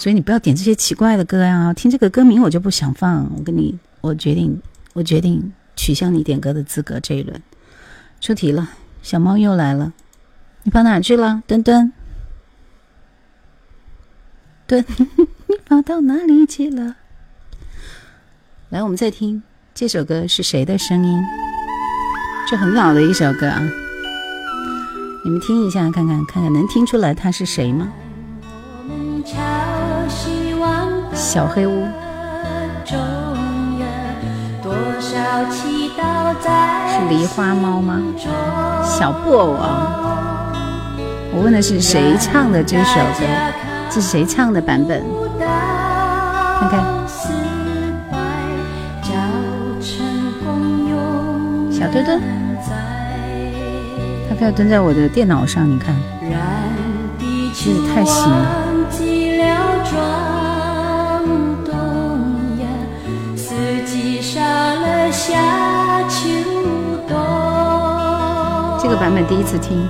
[0.00, 1.74] 所以你不要点这些奇怪的歌呀！
[1.74, 3.30] 听这个歌名我就不想放。
[3.36, 4.58] 我跟你，我决定，
[4.94, 6.98] 我决定取消你点歌的资格。
[7.00, 7.38] 这一轮
[8.18, 8.70] 出题了，
[9.02, 9.92] 小猫又来了，
[10.62, 11.92] 你跑哪去了，墩墩？
[14.66, 14.82] 墩，
[15.48, 16.96] 你跑到哪里去了？
[18.70, 19.42] 来，我们再听
[19.74, 21.22] 这首歌是谁的声音？
[22.48, 23.60] 这很老的一首歌啊，
[25.26, 27.92] 你们听一下，看看看看，能听出来他是谁吗？
[31.14, 31.86] 小黑屋。
[35.02, 35.16] 是
[37.08, 38.02] 梨花猫吗？
[38.84, 40.52] 小布偶啊！
[41.32, 43.24] 我问的是谁唱的这首歌？
[43.88, 45.02] 这是谁唱的版本？
[46.60, 46.84] 看看，
[51.72, 52.20] 小墩墩，
[54.28, 56.30] 他非要蹲在我的电脑上，你看，真
[57.52, 58.59] 是太行了。
[68.80, 69.86] 这个版本第一次听。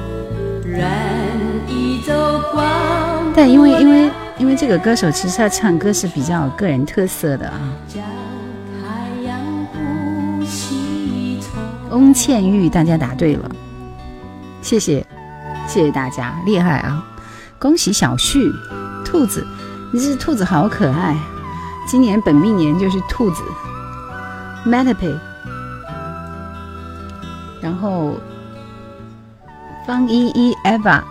[3.35, 7.61] 但因为因为因为这个歌手其实他唱歌是比较有个人特色的啊。
[11.91, 13.51] 翁倩玉，大家答对了，
[14.63, 15.05] 谢谢
[15.67, 17.05] 谢谢大家，厉害啊！
[17.59, 18.51] 恭喜小旭，
[19.05, 19.47] 兔子，
[19.93, 21.17] 你这兔子好可爱，
[21.87, 23.43] 今年本命年就是兔子
[24.65, 25.21] m a t a p y
[27.61, 28.17] 然后
[29.87, 31.03] 方依依 Eva。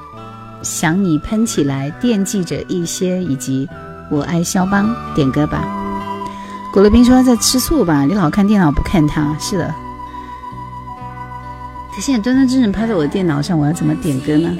[0.61, 3.67] 想你喷起来，惦记着一些，以及
[4.11, 5.63] 我爱肖邦，点歌吧。
[6.73, 8.03] 古乐斌说他在吃醋吧？
[8.03, 9.33] 你老看电脑不看他？
[9.39, 9.73] 是的。
[11.93, 14.51] 他现在端端正正趴在我的电脑上，我要怎么点歌呢？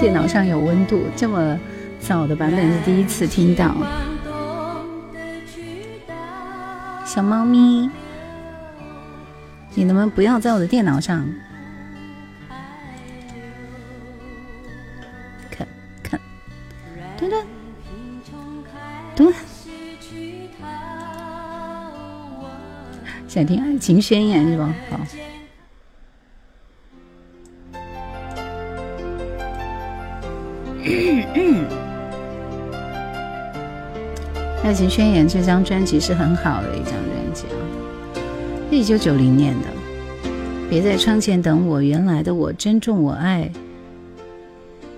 [0.00, 1.58] 电脑上有温度，这么
[2.00, 3.76] 早的版本是第一次听到。
[7.04, 7.90] 小猫咪，
[9.74, 11.24] 你能不能不要在我的电脑上？
[15.50, 15.68] 看
[16.02, 16.18] 看，
[17.16, 17.46] 墩墩，
[19.14, 19.34] 墩，
[23.28, 24.74] 想听爱情宣言是吧？
[24.90, 24.96] 好。
[31.34, 31.64] 《嗯
[34.62, 37.58] 爱情宣言这张专辑是很好的一张专辑啊。
[38.70, 39.68] 一九九零年的
[40.70, 43.50] 别在窗前等我原来的我珍重我爱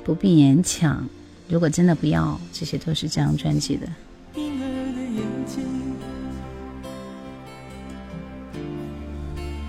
[0.05, 1.09] 不必勉强。
[1.49, 3.87] 如果真的不要这些都是这张专辑的。
[4.35, 5.65] 婴儿的眼睛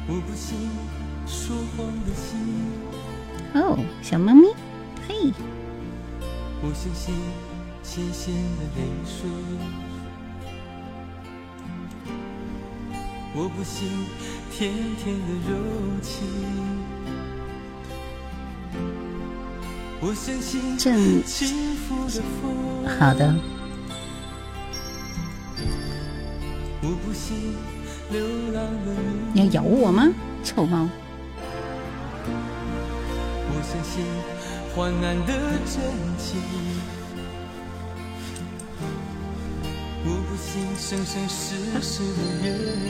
[0.07, 0.57] 不信
[1.25, 2.39] 说谎的心。
[3.53, 4.64] 哦小猫咪。
[6.75, 6.79] 我
[7.81, 9.29] 相信的泪水，
[13.33, 13.87] 我不信
[14.51, 15.55] 甜甜的柔
[16.01, 16.27] 情，
[20.01, 22.43] 我相信正轻拂的风，
[22.99, 23.33] 好的，
[26.81, 27.55] 我不信
[28.11, 28.19] 流
[28.51, 28.91] 浪的
[29.33, 30.09] 你你，要咬我吗？
[30.43, 30.89] 臭猫，
[33.47, 34.03] 我相信
[34.75, 35.33] 患难的
[35.65, 35.81] 真
[36.17, 36.41] 情，
[40.03, 42.45] 我不信生生世世的约
[42.83, 42.87] 定。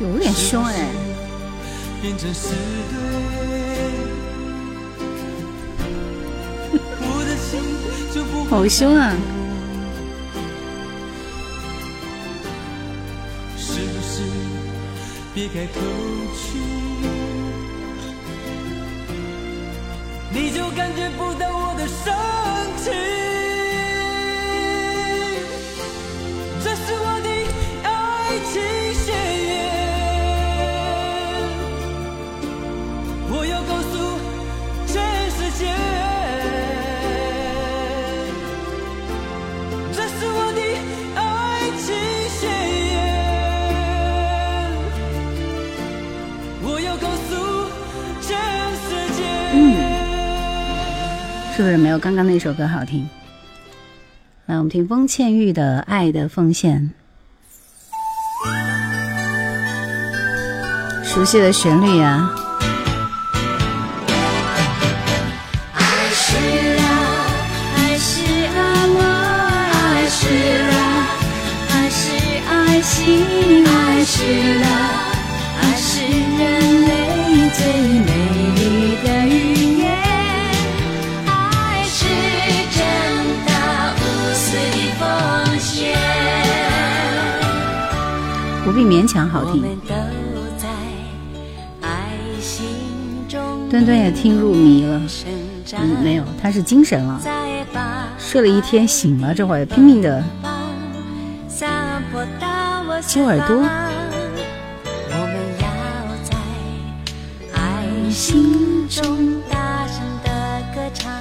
[0.00, 0.88] 有点凶哎，
[2.00, 2.48] 变成是
[2.88, 2.96] 对。
[7.02, 7.60] 我的心
[8.14, 9.12] 就不会好凶啊！
[15.36, 15.80] 别开口
[16.34, 16.58] 去，
[20.32, 22.10] 你就感觉不到我的深
[22.78, 23.35] 情？
[51.56, 53.08] 是不是没有刚刚那首歌好听？
[54.44, 56.92] 来，我们听风倩玉的《爱的奉献》，
[61.02, 62.30] 熟悉的旋律啊。
[65.72, 65.80] 爱
[66.12, 66.36] 是
[66.76, 66.84] 爱，
[67.74, 68.22] 爱是
[68.54, 69.00] 爱我，
[69.72, 70.28] 爱是
[70.68, 70.76] 爱，
[71.72, 72.12] 爱是
[72.50, 74.22] 爱心，爱是
[74.62, 74.66] 爱，
[88.86, 89.64] 勉强好听。
[93.68, 95.02] 墩墩也听入迷了，
[95.76, 97.20] 嗯，没有，他是精神了，
[98.16, 100.22] 睡了一天醒了，这会儿拼命的
[103.06, 105.66] 揪耳朵我们要
[106.22, 106.36] 在
[107.52, 109.02] 爱心中
[109.50, 110.30] 大声的
[110.74, 111.12] 歌唱，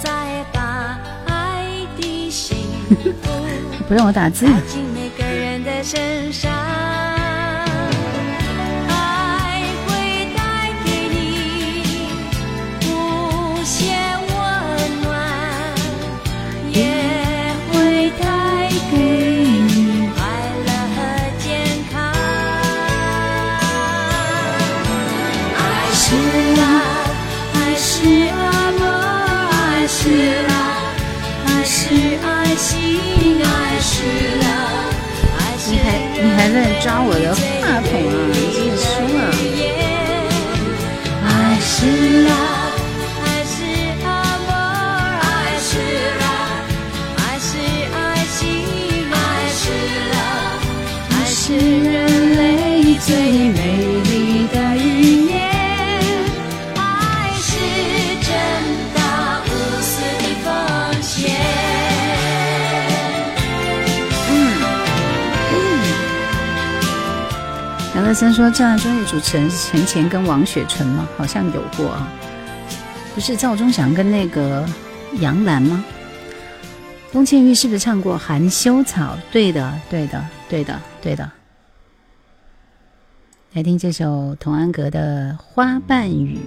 [0.00, 1.64] 再把爱
[1.98, 2.56] 的幸
[2.90, 3.08] 福
[3.88, 4.46] 不让我打字。
[5.86, 6.55] 身上。
[36.56, 37.36] 在抓我的话
[37.84, 38.16] 筒啊！
[38.32, 39.20] 你真是凶啊！
[41.28, 41.28] 爱
[41.60, 41.68] 是
[43.44, 43.54] 是
[44.06, 44.08] 阿
[44.46, 44.48] 莫，
[45.20, 45.24] 爱
[45.60, 45.68] 是
[46.18, 46.24] 爱，
[47.18, 47.50] 爱是
[47.92, 48.40] 爱心，
[49.12, 49.14] 爱
[49.52, 49.60] 是
[50.14, 50.16] 爱，
[51.10, 51.44] 爱是
[51.92, 52.05] 人
[68.16, 71.06] 杨乐森说：“这样的综艺主持人是陈乾跟王雪纯吗？
[71.18, 72.10] 好像有过啊，
[73.14, 74.66] 不是赵忠祥跟那个
[75.20, 75.84] 杨澜吗？
[77.12, 79.14] 翁倩玉是不是唱过《含羞草》？
[79.30, 81.30] 对的，对的，对的，对的。
[83.52, 86.38] 来听这首童安格的《花瓣雨》。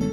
[0.00, 0.10] 嗯，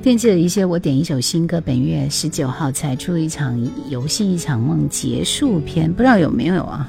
[0.00, 1.60] 惦记了一些，我点一首新歌。
[1.60, 6.88] 本月十九号才出一场游戏，一场梦结束篇，不知道有没有啊？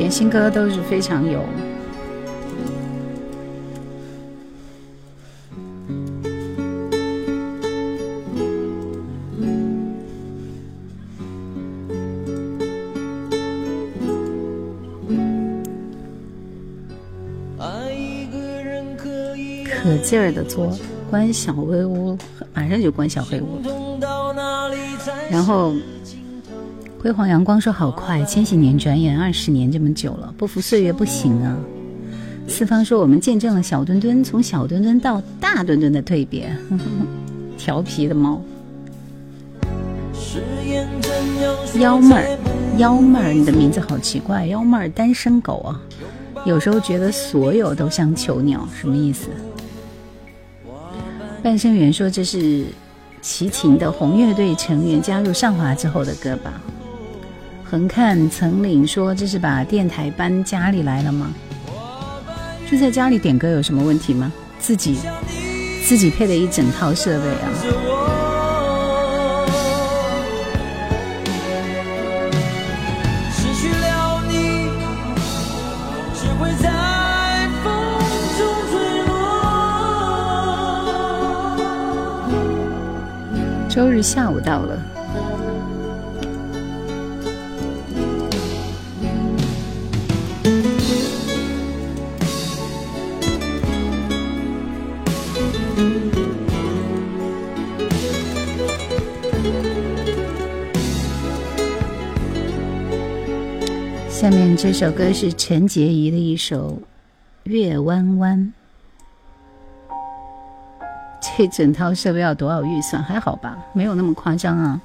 [0.00, 1.44] 点新歌都是非常有。
[19.82, 20.74] 可劲儿的做，
[21.10, 22.16] 关小黑屋，
[22.54, 23.60] 马上就关小黑屋。
[25.30, 25.74] 然后，
[27.02, 31.56] 辉煌阳光说好快，千禧年转眼二十年这么久了，不服岁月不行啊。
[32.46, 36.54] 四方说我们见证了小墩墩从小墩墩到大墩墩的蜕变。
[37.56, 38.42] 调皮的猫。
[41.78, 42.38] 幺妹儿，
[42.76, 45.80] 幺妹儿，你的名字好奇怪，幺妹儿单身狗啊。
[46.44, 49.28] 有时候觉得所有都像囚鸟，什么意思？
[51.42, 52.66] 半生缘说这是
[53.22, 56.60] 齐秦的红乐队成员加入上华之后的歌吧？
[57.70, 61.32] 横看层岭说这是把电台搬家里来了吗？
[62.68, 64.32] 就在家里点歌有什么问题吗？
[64.58, 64.98] 自己
[65.84, 67.46] 自己配的一整套设备啊。
[83.68, 84.76] 周日下午到了，
[104.20, 106.78] 下面这首歌是陈洁仪的一首
[107.50, 108.52] 《月弯弯》。
[111.22, 113.02] 这整套设备要多少预算？
[113.02, 114.78] 还好吧，没有那么夸张啊。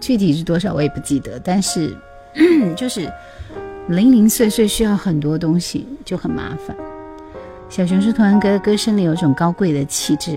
[0.00, 1.96] 具体是多少我也不记得，但是
[2.74, 3.08] 就是
[3.86, 6.76] 零零碎碎需要很多东西，就很麻烦。
[7.68, 10.36] 小熊是团歌歌声里有种高贵的气质。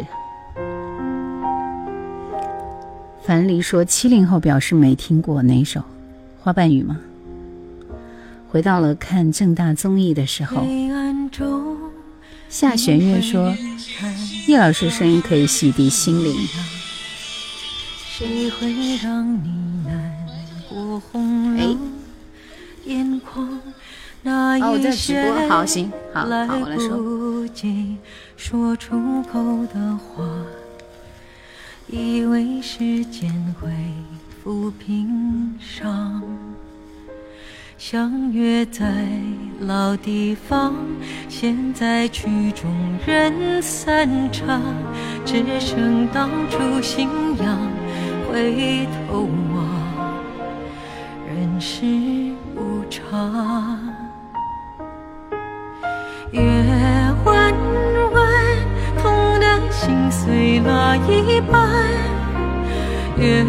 [3.23, 5.79] 樊梨说七零后表示没听过哪首
[6.39, 6.99] 《花瓣雨》吗？
[8.51, 10.65] 回到了看正大综艺的时候。
[12.49, 13.55] 夏玄月说。
[14.47, 16.35] 叶老师声音可以洗涤心灵。
[19.87, 20.03] 哎，
[24.59, 26.27] 哦，我在直播，好，行，好，好，
[26.59, 26.97] 我来说。
[37.83, 38.85] 相约在
[39.61, 40.75] 老地方，
[41.27, 42.71] 现在曲终
[43.07, 44.61] 人散场，
[45.25, 47.09] 只剩当初信
[47.43, 47.57] 仰。
[48.29, 50.13] 回头望，
[51.27, 51.83] 人世
[52.55, 53.79] 无常。
[56.29, 56.39] 月
[57.25, 57.51] 弯
[58.13, 58.31] 弯，
[59.01, 62.20] 痛的心碎了一半。
[63.17, 63.45] 月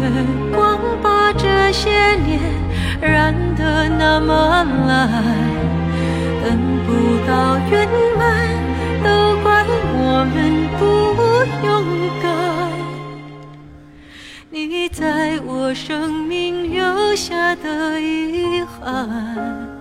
[0.53, 2.39] 光把这些年。
[3.01, 5.11] 染得那么蓝，
[6.41, 6.57] 等
[6.87, 7.85] 不到圆
[8.17, 8.23] 满，
[9.03, 10.81] 都怪我们不
[11.67, 11.69] 勇
[12.21, 12.25] 敢。
[14.49, 19.72] 你在我生命留下的遗憾，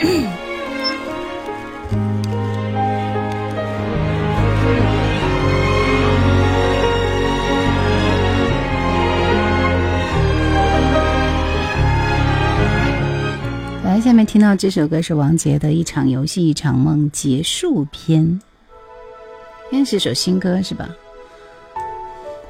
[13.84, 14.00] 来？
[14.00, 18.40] 下面听到这首歌是王杰的《一场游戏一场梦》结束篇，
[19.70, 20.88] 应该是首新歌是吧？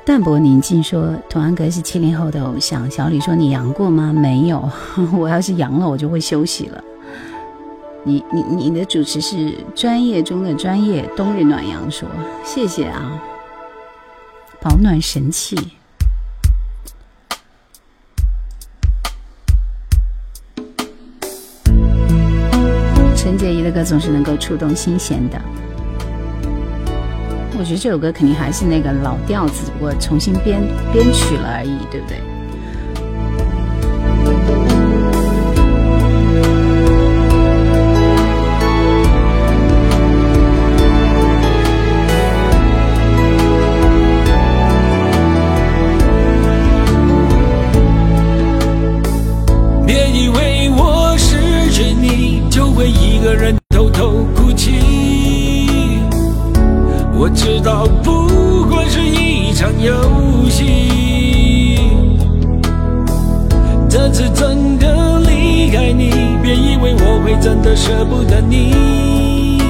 [0.05, 4.71] 淡泊宁静说：“童安格是七零后的偶像。”小李说：“你阳过吗？”没有，
[5.19, 6.85] 我要是阳了，我就会休息了。
[8.03, 11.03] 你你你的主持是专业中的专业。
[11.17, 12.09] 冬日暖阳说
[12.45, 13.21] ：“谢谢啊，
[14.61, 15.57] 保暖神器。”
[23.15, 25.39] 陈洁仪的歌总是能够触动心弦的。
[27.59, 32.17] 我觉得这首歌肯定还是那个老调子，我重新编编曲了而已，对不对？
[53.31, 54.73] 一个人偷偷哭泣
[57.15, 61.79] 我知道不过是一场游戏
[63.89, 66.11] 这次真的离开你
[66.43, 69.61] 别以为我会真的舍不得你。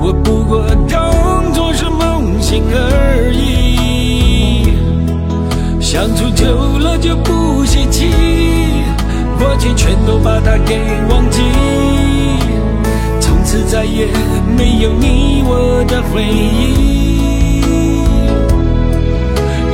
[0.00, 4.70] 我不过当做是梦醒而已。
[5.80, 6.46] 相处久
[6.78, 8.61] 了就不写情
[9.38, 11.40] 过去全都把它给忘记。
[13.20, 14.06] 从此再也
[14.56, 17.12] 没有你我的回忆。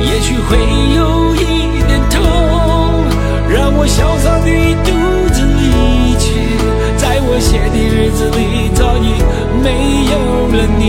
[0.01, 0.57] 也许会
[0.95, 1.39] 有一
[1.87, 2.19] 点痛
[3.49, 4.39] 让我潇洒
[4.83, 4.89] 独
[5.33, 5.39] 自
[6.97, 9.07] 在我写的日子里早已
[9.63, 10.13] 没有
[10.57, 10.81] 了你。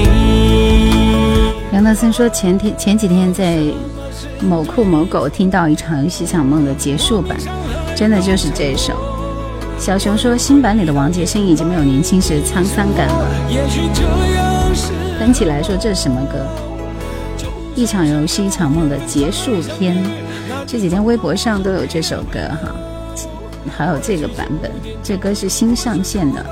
[1.73, 3.63] 杨德森说前天前几天在
[4.41, 7.37] 某库某狗听到一场游戏场梦的结束版。
[8.01, 8.95] 真的就是这首。
[9.79, 13.27] 小熊说新版里的王杰声音已经没有年轻时的沧桑感了。
[13.51, 14.03] 也许这
[14.35, 16.39] 样是登起来说这是什么歌？
[17.75, 20.03] 一场游戏一场梦的结束篇。
[20.67, 22.75] 这几天微博上都有这首歌哈，
[23.77, 24.71] 还有这个版本，
[25.03, 26.43] 这歌是新上线的，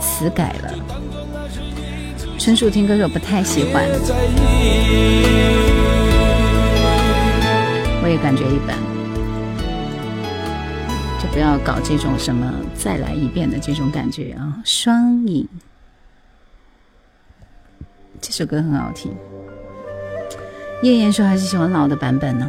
[0.00, 0.72] 词改了。
[2.38, 3.82] 春树听歌说不太喜欢，
[8.04, 8.76] 我也感觉一般，
[11.32, 14.60] 不要搞这种什么再来一遍的这种感觉啊。
[14.66, 15.48] 双影，
[18.20, 19.10] 这首歌很好听。
[20.82, 22.46] 燕燕说还是喜欢老的版本呢。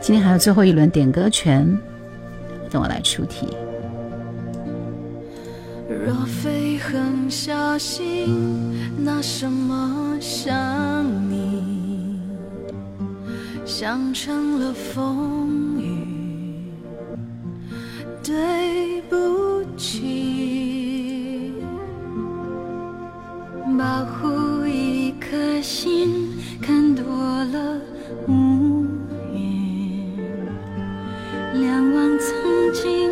[0.00, 1.78] 今天还有最后一轮点歌权，
[2.68, 3.46] 等我来出题。
[5.88, 12.18] 若非狠下心，拿什么想你？
[13.64, 15.87] 想成了风雨，
[18.28, 21.54] 对不起。
[23.78, 27.80] 保护一颗心，看多了
[28.26, 28.84] 乌
[29.32, 30.12] 云，
[31.54, 33.10] 两望曾经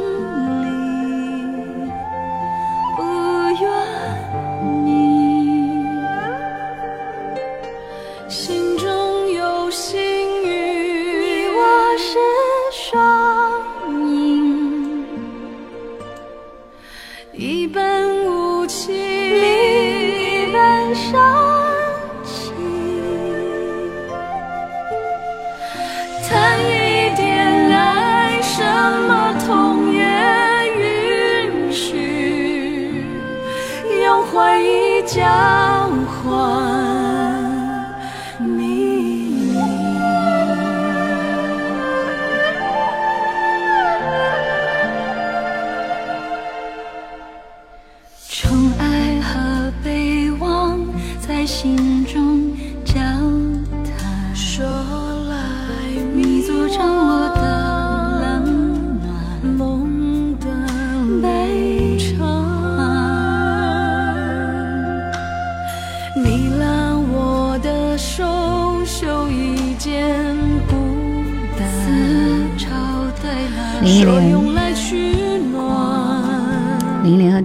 [35.07, 35.66] 家。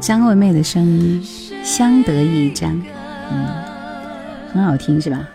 [0.02, 1.24] 张惠妹的声音
[1.64, 2.82] 相得益彰，
[3.32, 3.48] 嗯，
[4.52, 5.30] 很好听是吧？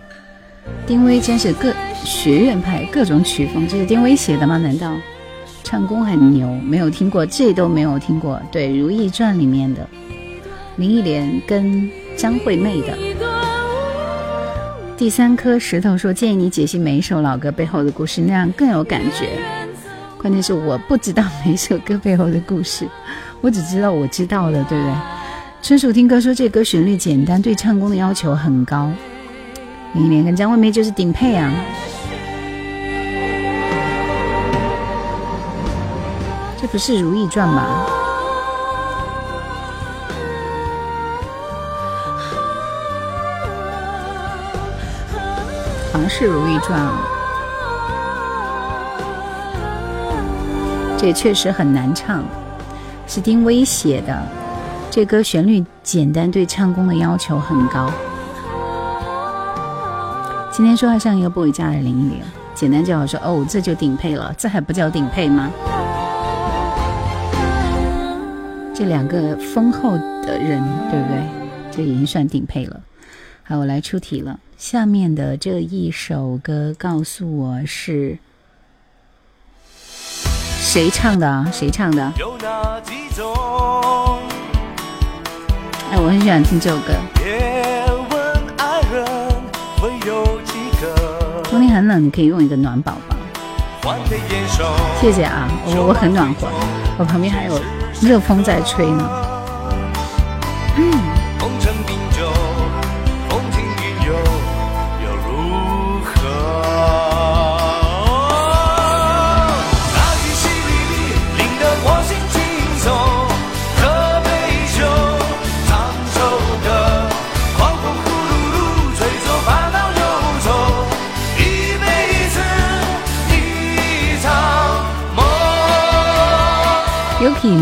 [0.85, 4.59] 丁薇真是各学院派，各种曲风，这是丁薇写的吗？
[4.59, 4.93] 难道
[5.63, 6.49] 唱功很牛？
[6.57, 8.43] 没有听过，这都没有听过。
[8.51, 9.89] 对，《如懿传》里面的
[10.75, 12.99] 林忆莲跟张惠妹的。
[14.97, 19.29] 第三颗石头说：“建议你解析每一首老歌背后的故事，那样更有感觉。
[20.19, 22.89] 关键是我不知道每首歌背后的故事，
[23.41, 24.95] 我只知道我知道的，对不对？”
[25.63, 28.91] 春树听歌说这歌旋律简单，对唱功的要求很高。
[29.95, 31.51] 林忆莲跟张惠妹就是顶配啊！
[36.61, 37.87] 这不是《如懿传》吗？
[45.93, 47.07] 好像是《如懿传》啊。
[50.99, 52.25] 这确实很难唱，
[53.07, 54.27] 是丁薇写的。
[54.91, 57.91] 这歌旋律简单，对唱功的要求很高。
[60.51, 62.23] 今天说爱上一个不回家的林忆莲，
[62.55, 65.51] 简单就好说哦，这就顶配了，这还不叫顶配吗？
[68.75, 69.93] 这两个丰厚
[70.23, 71.23] 的人，对不对？
[71.71, 72.81] 这已经算顶配了。
[73.43, 74.41] 好，我来出题了。
[74.57, 78.19] 下面的这一首歌，告诉我是
[80.77, 81.47] 谁唱的啊？
[81.51, 82.13] 谁唱的？
[82.19, 83.33] 有哪几种？
[85.91, 86.93] 哎，我很喜欢听这首歌。
[87.15, 89.07] 别问爱人
[89.81, 93.97] 会有几个，冬天很冷，你可以用一个暖宝宝。
[95.01, 96.47] 谢谢啊，我我很暖和，
[96.99, 97.59] 我旁边还有
[98.03, 99.09] 热风在吹呢。
[100.77, 101.16] 功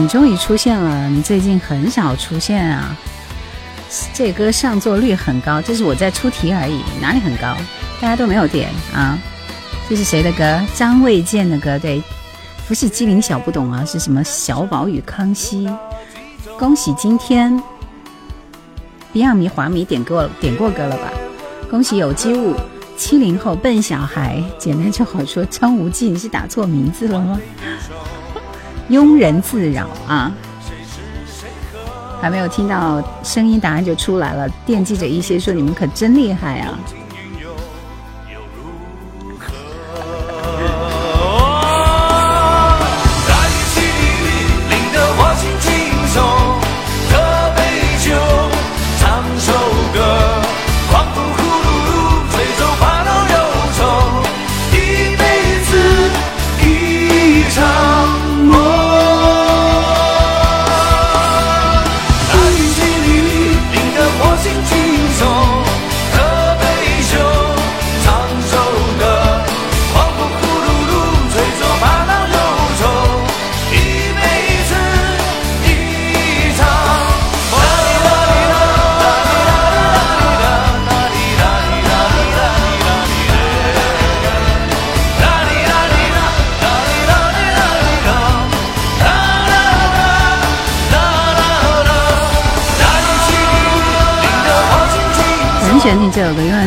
[0.09, 2.97] 终于出现了，你最近很少出现啊。
[4.13, 7.57] 这歌上座率很高，这是我在出题而已，哪里很高？
[8.01, 9.19] 大家都没有点啊。
[9.89, 10.61] 这是谁的歌？
[10.75, 12.03] 张卫健的歌，对，
[12.67, 15.69] 不是机灵小不懂啊，是什么小宝与康熙？
[16.59, 17.61] 恭喜今天
[19.13, 21.13] ，Beyond 迷华迷点过点过歌了吧？
[21.71, 22.55] 恭喜有机物，
[22.97, 25.45] 七零后笨小孩，简单就好说。
[25.45, 27.39] 张无忌，你是打错名字了吗？
[28.91, 30.33] 庸人自扰啊！
[32.21, 34.49] 还没有听到声音，答案就出来了。
[34.65, 36.79] 惦记着一些，说你们可真厉害啊！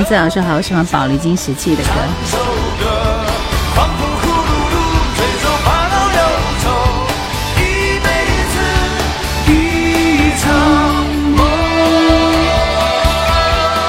[0.07, 1.89] 自老师好喜欢宝丽金时期的歌。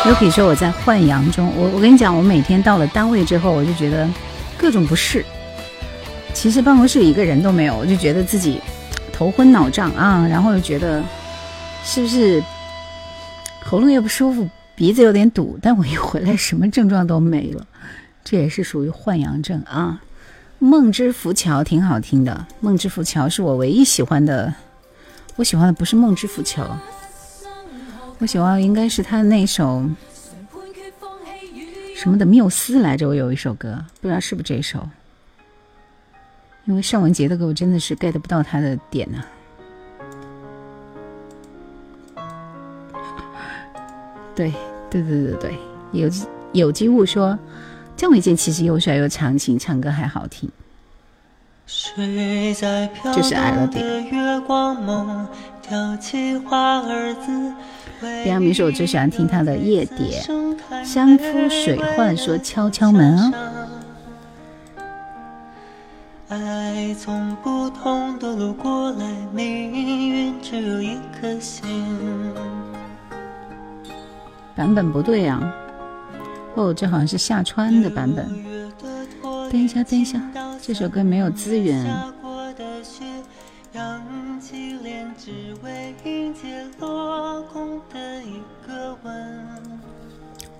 [0.08, 4.08] 有可以说我在换阳中，我我跟你讲，我每天到了单位之后，我就觉得
[4.56, 5.24] 各种不适。
[6.34, 8.60] 其实办公室一个人都没有，我就觉得自己
[9.12, 11.00] 头昏脑胀啊，然后又觉得
[11.84, 12.42] 是不是
[13.64, 14.48] 喉咙也不舒服。
[14.78, 17.66] 鼻子有点堵，但我一回来什么症状都没了，
[18.22, 20.00] 这也是属于换阳症啊。
[20.60, 24.54] 梦之浮桥挺好听的，梦之浮桥是我唯一喜欢的。
[25.34, 26.64] 我喜欢的不是梦之浮桥，
[28.18, 29.84] 我喜欢应该是他的那首
[31.96, 33.08] 什么的缪斯来着。
[33.08, 34.88] 我有一首歌，不知道是不是这首，
[36.66, 39.24] 因为尚雯婕的歌我真的是 get 不到他的点呢。
[44.36, 44.52] 对
[44.90, 45.58] 对对对对，
[45.92, 46.08] 有
[46.52, 47.38] 有机物说，
[47.96, 50.50] 姜伟健其实又帅又长情，唱歌还好听，
[53.14, 53.84] 就是矮了点。
[58.24, 60.20] 李阳明说，我最喜欢听他的《夜蝶》，
[60.84, 63.32] 山夫水患说敲敲门啊。
[66.28, 71.66] 爱从不同的路过来，命运只有一颗心。
[74.58, 75.40] 版本不对呀！
[76.56, 78.26] 哦，这好像是下川的版本。
[79.48, 80.20] 等一下，等一下，
[80.60, 81.86] 这首歌没有资源。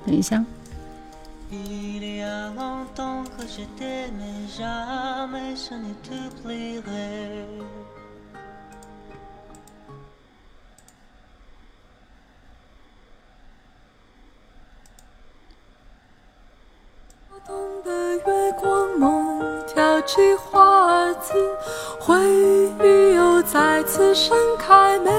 [0.06, 0.44] 等一下。
[17.82, 21.32] 的月光梦挑起花籽，
[21.98, 22.14] 回
[22.84, 25.10] 忆又再次盛开，玫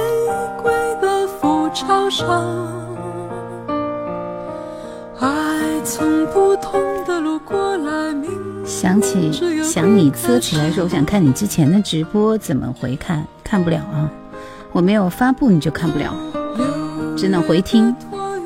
[0.62, 2.28] 瑰的浮桥上。
[5.20, 8.16] 爱从不同的路过来，
[8.64, 9.32] 想起
[9.64, 13.26] 想你啜起来说，我想看你之前的直播，怎么回看？
[13.44, 14.08] 看不了啊，
[14.72, 16.14] 我没有发布，你就看不了，
[17.18, 17.96] 只能回听，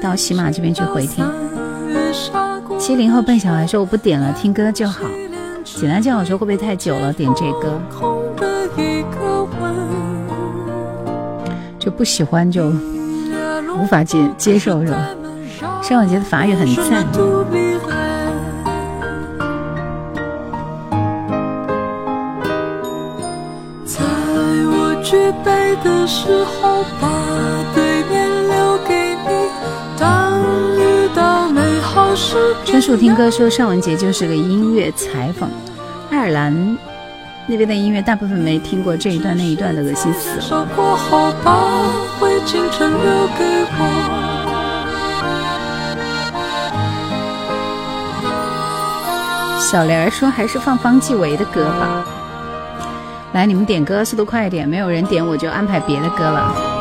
[0.02, 1.26] 到喜马这边去回听。
[2.86, 5.06] 七零后笨小孩说：“我不点了，听歌就好。”
[5.64, 7.14] 简单叫我说会不会太久了？
[7.14, 7.80] 点这歌
[11.80, 12.74] 就不喜欢就
[13.80, 15.08] 无法接接受是吧？
[15.82, 17.08] 尚雯婕的法语很赞。
[23.86, 24.04] 在
[24.68, 27.08] 我举杯的时候，把
[32.64, 35.50] 春树听歌说尚雯婕就是个音乐裁缝，
[36.12, 36.78] 爱尔兰
[37.48, 40.68] 那边的音乐大部分没听过这一段那一段的恶心死了。
[49.60, 52.06] 小莲说还是放方季韦的歌吧。
[53.34, 56.73] 来，你们点歌速度快一点，没有人点我就安排别的歌了。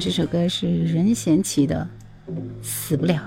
[0.00, 1.86] 这首歌是任贤齐的
[2.62, 3.20] 《死不了》。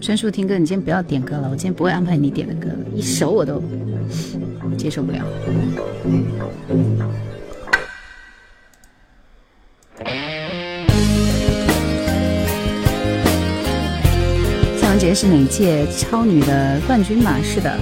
[0.00, 3.60] 专属听歌，你今天不要点歌了，我今天不会安排你点的歌，一首我都
[4.78, 5.18] 接受不了。
[14.80, 17.36] 夏文杰是哪届超女的冠军嘛？
[17.42, 17.76] 是的。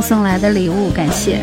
[0.00, 1.40] 送来的礼物，感谢。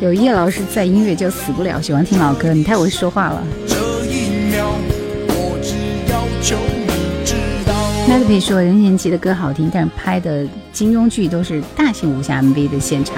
[0.00, 1.80] 有叶老师在，音乐就死不了。
[1.80, 3.42] 喜欢听老歌，你太会说话了。
[8.08, 13.16] 麦克皮说任贤齐的歌好听，但是拍的金庸剧都是大型武侠 MV 的现场。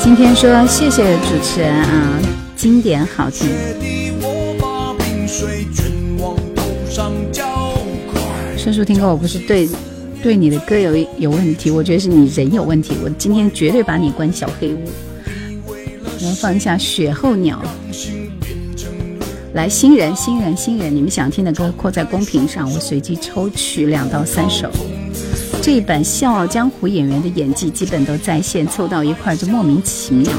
[0.00, 2.20] 今天说谢谢主持人啊，
[2.56, 3.97] 经典好听。
[8.68, 9.66] 专属听歌，我不是对
[10.22, 12.94] 对你的歌有有问题，我觉得是你人有问题。
[13.02, 14.84] 我今天绝对把你关小黑屋。
[16.20, 17.62] 能放下《雪候鸟》。
[19.54, 24.70] 来，新人，新人，新人，你们想听的歌扣在公屏上，我随机抽取两到三首。
[25.62, 30.30] 这一版《笑傲江湖》演员的演技基本都在线，凑到一块就莫名其妙。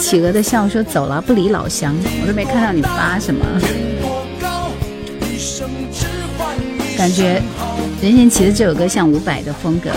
[0.00, 3.46] 企鹅的笑说走了，不理老乡，我都没看到你发什么。
[7.00, 7.40] 感觉
[8.02, 9.88] 任贤齐的这首歌像伍佰的风格。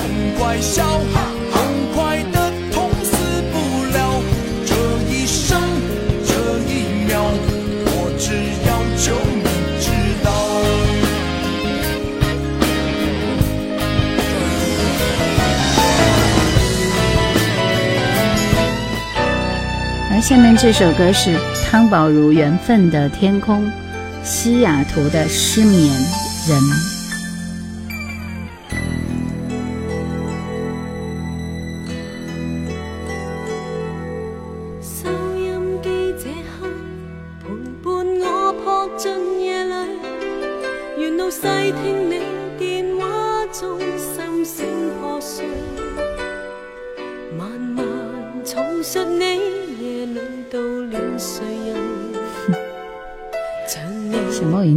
[20.09, 23.65] 而下面这首歌是汤宝如《缘分的天空》，
[24.23, 25.93] 西雅图的失眠
[26.47, 26.92] 人。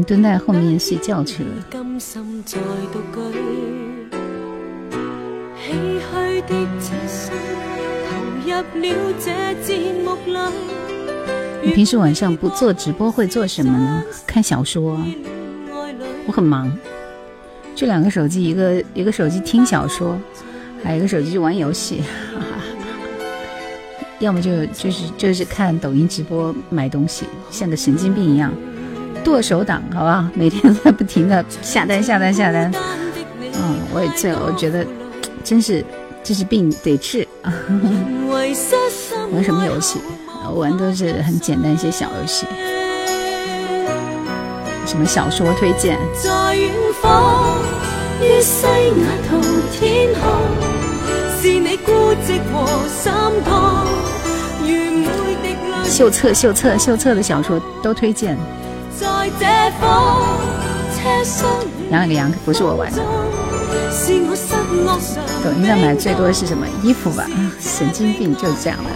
[0.06, 1.50] 蹲在后面睡觉去了。
[11.62, 14.04] 你平时晚上不做直播会做什么呢？
[14.24, 15.00] 看小说。
[16.28, 16.70] 我很忙，
[17.74, 20.16] 这两个手机，一个一个手机听小说，
[20.82, 22.02] 还有一个手机玩游戏，
[24.20, 28.52] 要么就就是就是看抖音直播买东西，像个神经病一样。
[29.26, 30.24] 剁手党，好不好？
[30.34, 32.70] 每天在不停的 下单、下单、下单。
[33.40, 34.86] 嗯，我也这，我觉得
[35.42, 35.84] 真是
[36.22, 37.26] 这是病得治。
[37.42, 37.52] 玩
[39.42, 39.98] 什么游戏？
[40.54, 42.46] 玩都是很简单一些小游戏。
[44.86, 45.98] 什么小说推荐？
[55.84, 58.38] 秀策、秀策、秀策的小说都推荐。
[61.90, 62.98] 养了个羊，不是我玩的。
[65.42, 67.26] 抖音上买最多的是什么衣服吧？
[67.60, 68.90] 神经病就是这样的，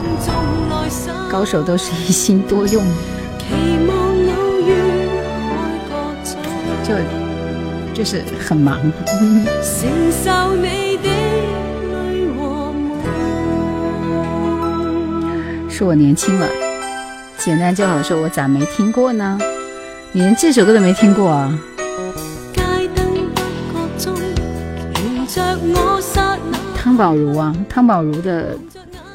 [1.30, 2.84] 高手都是一心多用，
[6.84, 6.94] 就
[7.94, 8.78] 就是很忙。
[15.68, 16.46] 是我年轻了，
[17.38, 19.38] 简单就好说，我咋没听过呢？
[20.12, 21.56] 你连这首歌都没听过啊？
[26.74, 28.58] 汤宝如啊，汤宝如的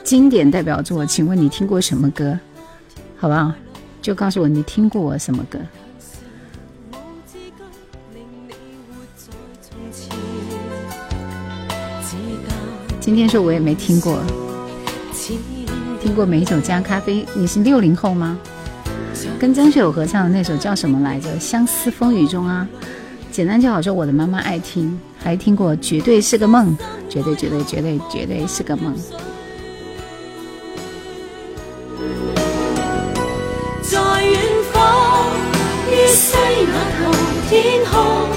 [0.06, 2.40] 经典代表作，请问你听过什么歌？
[3.18, 3.54] 好吧，
[4.02, 5.60] 就告诉我你听过什么歌。
[13.02, 14.24] 今天说我也没听过，
[16.02, 17.26] 听过美酒加咖啡。
[17.36, 18.40] 你是六零后吗？
[19.40, 21.30] 跟张学友合唱的那首叫什么来着？
[21.40, 22.68] 《相思风雨中》啊。
[23.32, 26.78] 简单就好说，我的妈妈爱听，还听过，绝对是个梦，
[27.10, 28.96] 绝对绝对绝对绝对是个梦。
[33.82, 34.40] 在远
[34.72, 35.32] 方，
[35.92, 37.12] 那头
[37.50, 38.30] 天空，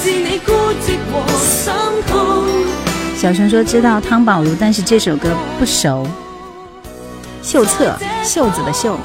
[0.00, 1.72] 是你孤寂和心
[2.06, 2.12] 痛。
[3.16, 5.28] 小熊说知道汤宝如，但是这首歌
[5.58, 6.06] 不熟。
[7.42, 7.94] 秀策，
[8.24, 8.98] 袖子的袖，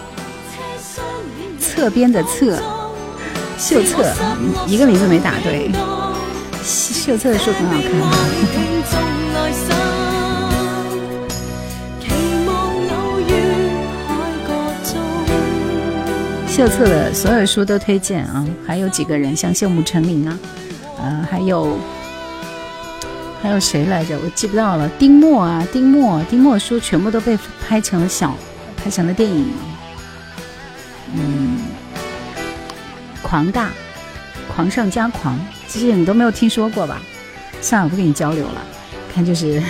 [1.77, 2.57] 侧边的侧。
[3.55, 4.03] 秀策
[4.65, 5.71] 一个名字没打对，
[6.63, 7.91] 秀策的书很好看。
[16.49, 20.39] 秀策的所有书都推荐啊，还有几个人像秀木成林啊，
[20.99, 21.77] 呃，还有
[23.43, 24.17] 还有谁来着？
[24.17, 24.89] 我记不到了。
[24.97, 27.37] 丁墨啊，丁墨，丁墨书全部都被
[27.67, 28.35] 拍成了小，
[28.75, 29.45] 拍成了电影。
[33.29, 33.71] 狂大，
[34.55, 35.37] 狂上加狂，
[35.67, 37.01] 这些你都没有听说过吧？
[37.61, 38.63] 算了，不跟你交流了。
[39.13, 39.61] 看就是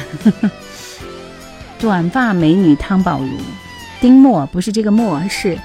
[1.80, 3.30] 短发美女汤宝如，
[4.00, 5.58] 丁墨不是这个墨，是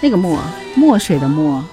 [0.00, 0.38] 那个墨，
[0.76, 1.64] 墨水的墨。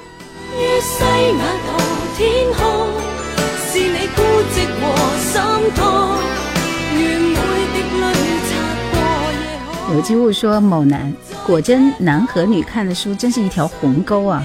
[9.94, 11.14] 有机物说某男，
[11.46, 14.44] 果真男和女看的书真是一条鸿沟啊。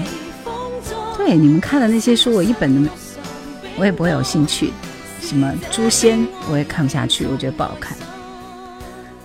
[1.27, 2.89] 对你们看的那些书，我一本都没，
[3.77, 4.71] 我也不会有兴趣。
[5.19, 7.97] 什么《诛仙》，我也看不下去，我觉得不好看。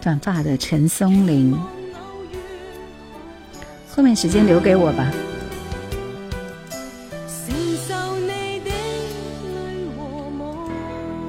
[0.00, 1.56] 短发的陈松伶，
[3.88, 5.12] 后面时间留给我吧。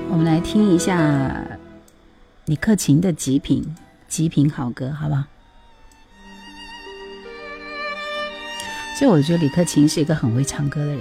[0.10, 1.40] 我们来听一下
[2.45, 3.64] 李克勤的极品
[4.08, 5.24] 极品好歌，好不好？
[9.04, 11.00] 所以我觉得李克勤是一个很会唱歌的人。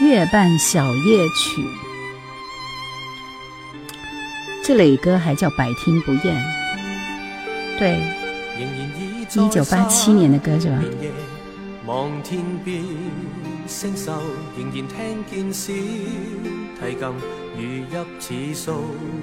[0.04, 1.62] 《月半小夜曲》，
[4.62, 6.44] 这磊歌还叫百听不厌。
[7.78, 7.98] 对，
[8.58, 10.78] 一九八七年的歌是吧？
[17.58, 17.64] 如
[18.20, 18.72] 泣似诉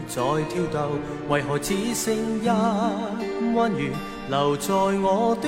[0.09, 0.91] 在挑逗，
[1.29, 2.13] 为何只剩
[2.43, 2.47] 一
[3.55, 3.89] 弯月
[4.29, 5.47] 留在我的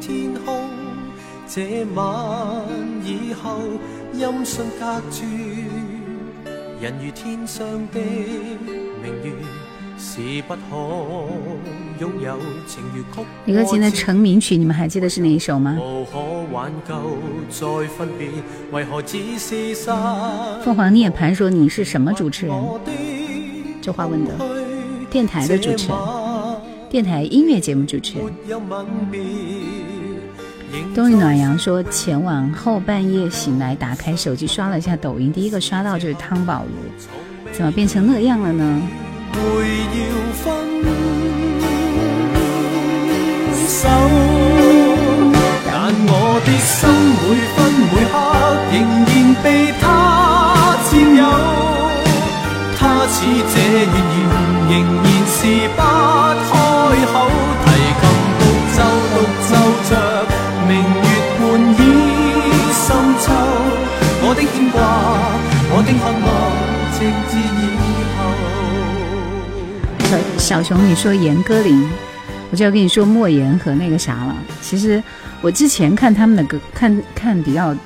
[0.00, 0.68] 天空？
[1.46, 2.04] 这晚
[3.04, 3.60] 以后，
[4.12, 5.24] 音讯隔绝，
[6.80, 9.32] 人如天上的明月，
[13.46, 15.78] 李克勤的成名曲，你们还记得是哪一首吗？
[20.62, 22.54] 凤凰涅槃说：“你是什么主持人？”
[23.80, 24.32] 这话问的，
[25.10, 25.98] 电台的主持人，
[26.90, 28.26] 电台音乐节目主持人。
[30.94, 36.72] 冬日暖阳说：“前晚后半夜醒来，打开手机刷了一下抖音，第一个刷到就是汤宝如，
[37.52, 38.82] 怎么变成那样了呢？”
[39.36, 39.42] 会
[39.96, 39.98] 要
[40.42, 40.44] 分
[43.68, 43.82] 手，
[45.70, 45.74] 但
[46.08, 46.10] 我
[46.46, 46.76] 的心
[47.20, 47.56] 每分
[47.92, 48.14] 每刻
[48.72, 48.74] 仍
[49.06, 49.46] 然被
[49.80, 49.84] 他
[50.90, 51.22] 占有，
[52.78, 53.14] 他似
[53.52, 54.24] 这月圆
[54.70, 54.72] 仍
[55.04, 55.38] 然是
[55.76, 55.80] 不
[70.46, 71.88] 小熊，你说严歌苓，
[72.52, 74.36] 我就要跟你说莫言和那个啥了。
[74.62, 75.02] 其实。
[75.42, 77.76] 我之前看他们的歌，看看比较，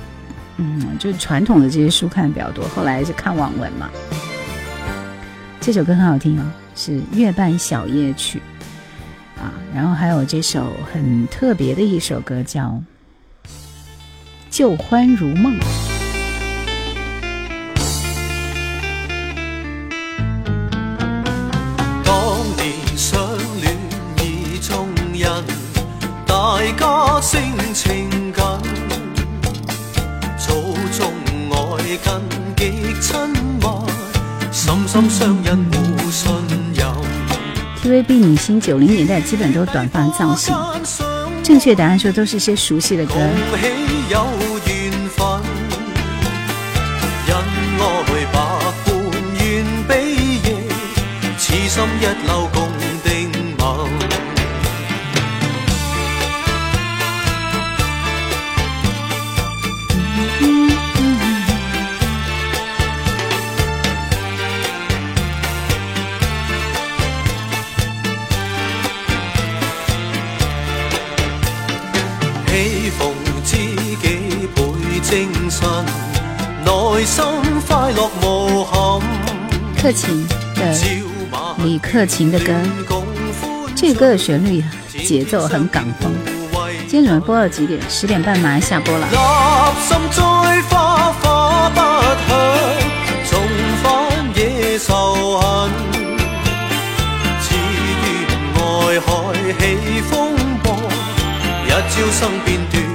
[0.57, 2.67] 嗯，就是传统的这些书看的比较多。
[2.69, 3.91] 后来是看网文嘛。
[5.61, 6.45] 这首歌很好听哦，
[6.77, 8.41] 是《月半小夜曲》。
[9.43, 12.81] 啊，然后还有这首很特别的一首歌叫
[14.49, 15.59] 《旧欢如梦》。
[27.73, 28.45] 情紧，
[30.39, 31.13] 祖宗
[31.51, 31.55] 爱
[32.03, 32.13] 近
[32.57, 32.63] 极
[33.01, 33.17] 亲
[33.61, 33.67] 密，
[34.51, 36.31] 深深相印互信
[36.75, 36.89] 任。
[37.83, 40.55] TVB 女星九零年代基本都短发造型，
[41.43, 43.15] 正确答案说都是些熟悉的歌。
[44.11, 44.27] 有
[44.67, 45.27] 緣分，
[47.29, 47.35] 恩
[47.79, 48.39] 愛百
[48.85, 48.91] 般
[49.39, 49.93] 願比
[50.43, 50.49] 翼，
[51.39, 52.29] 此心一縷
[79.91, 80.73] 克勤的
[81.65, 82.55] 李克勤的歌，
[83.75, 84.63] 这个歌的旋律
[85.05, 86.13] 节奏很港风。
[86.87, 87.81] 今天准备播到几点？
[87.89, 89.09] 十点半马上下播了。
[99.59, 100.73] 海起風波，
[101.67, 102.90] 一朝生變斷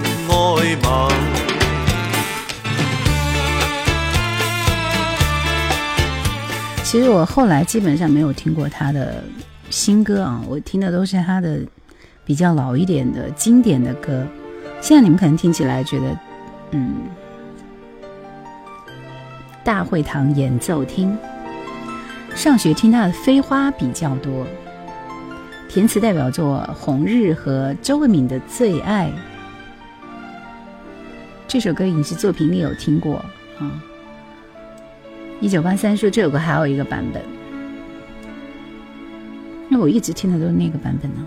[6.96, 9.22] 其实我后来基本上没有听过他的
[9.70, 11.60] 新歌啊，我听的都是他的
[12.24, 14.26] 比较老一点的经典的歌。
[14.80, 16.18] 现在你们可能听起来觉得，
[16.72, 16.96] 嗯，
[19.62, 21.14] 大会堂演奏厅，
[22.34, 24.48] 上学听他的《飞花》比较多，
[25.68, 29.08] 填词代表作《红日》和周慧敏的《最爱》。
[31.46, 33.18] 这首歌影视作品里有听过
[33.60, 33.84] 啊。
[35.42, 37.22] 一九八三说这首歌还有一个版本，
[39.70, 41.26] 因为我一直听的都是那个版本呢。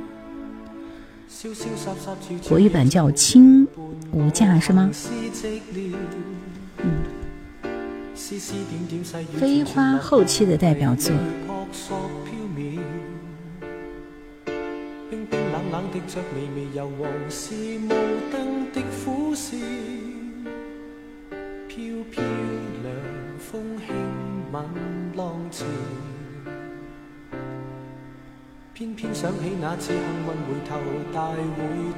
[2.48, 3.68] 国语版叫《轻
[4.10, 4.90] 无价》是吗？
[6.78, 6.90] 嗯，
[9.39, 11.14] 飞花后期的代表作。
[15.10, 17.89] 冰冰冷冷的着微微柔和是無
[18.32, 18.35] 燈
[18.74, 19.56] 的苦笑，
[21.68, 22.20] 飄飄涼
[23.50, 23.94] 風輕
[24.52, 24.62] 吻
[25.16, 25.64] 浪潮，
[28.74, 30.76] 偏偏想起那次幸運回頭，
[31.14, 31.38] 大會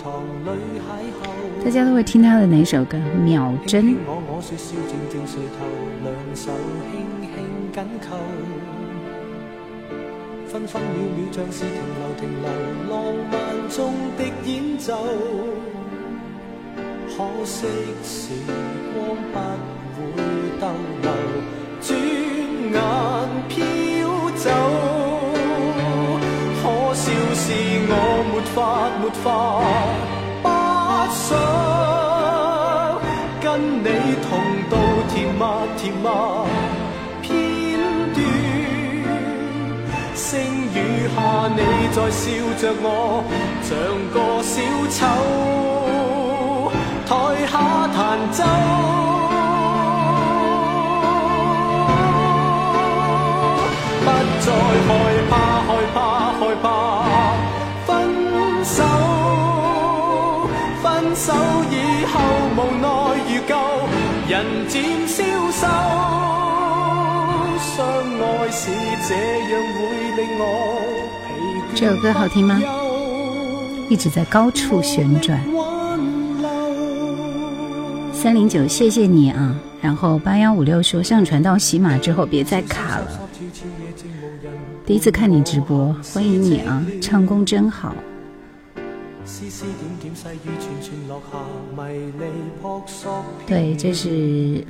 [0.01, 1.19] 堂裏邂逅。
[1.65, 2.97] 大家都會聽他的哪首歌？
[3.25, 3.97] 秒針。
[4.07, 5.67] 我我說笑靜靜垂頭，
[6.05, 6.53] 兩手
[6.87, 6.95] 輕
[7.27, 7.35] 輕
[7.75, 7.79] 緊
[8.09, 8.17] 扣。
[10.47, 12.47] 分分秒秒像是停留停留，
[12.91, 12.95] 浪
[13.29, 13.35] 漫
[13.69, 14.89] 中的演奏。
[17.09, 17.67] 可惜
[18.05, 18.15] 時
[18.95, 19.37] 光不
[21.03, 21.09] 留，
[21.83, 21.89] 轉
[22.73, 22.79] 眼
[23.49, 23.53] 飄
[24.37, 24.45] 走。
[26.63, 26.65] 可
[26.95, 27.45] 笑是
[27.89, 27.93] 我
[28.31, 28.57] 沒法
[29.01, 29.25] 沒法
[30.43, 30.47] 不
[31.17, 31.29] 想
[33.41, 33.45] 跟
[33.83, 33.87] 你
[34.27, 34.29] 同
[34.69, 34.73] 度
[35.09, 35.43] 甜蜜
[35.77, 36.07] 甜蜜
[37.23, 37.29] 片
[38.15, 38.19] 段。
[40.15, 40.29] 星
[40.75, 40.77] 雨
[41.15, 41.19] 下，
[41.57, 41.59] 你
[41.93, 42.23] 在笑
[42.61, 42.87] 着我，
[43.63, 43.69] 像
[44.13, 44.55] 個小
[44.91, 44.99] 丑，
[47.07, 47.11] 台
[47.47, 47.53] 下
[47.97, 47.99] 彈
[48.33, 48.39] 奏。
[61.21, 61.35] 手
[61.71, 62.19] 以後
[62.57, 62.89] 無奈
[63.29, 63.53] 如舊，
[64.27, 64.33] 人
[64.67, 64.73] 漸
[65.07, 65.23] 消
[65.53, 65.67] 瘦。
[67.59, 68.71] 相愛是
[69.07, 69.81] 這樣會
[70.17, 70.43] 令我
[71.27, 71.29] 疲
[71.77, 72.59] 倦這首歌好听吗
[73.91, 75.37] 一直在高处旋轉。
[75.53, 76.01] 挽
[76.41, 76.49] 留
[78.15, 79.55] 三零九，謝謝你啊！
[79.83, 83.07] 然后八幺五六说上传到喜马之后别再卡了。
[84.87, 86.83] 第一次看你直播，欢迎你啊！
[87.03, 87.95] 唱功真好。
[89.31, 91.39] 絲絲點點細雨串串落下，
[91.77, 92.27] 迷离
[92.61, 94.09] 扑朔对，这是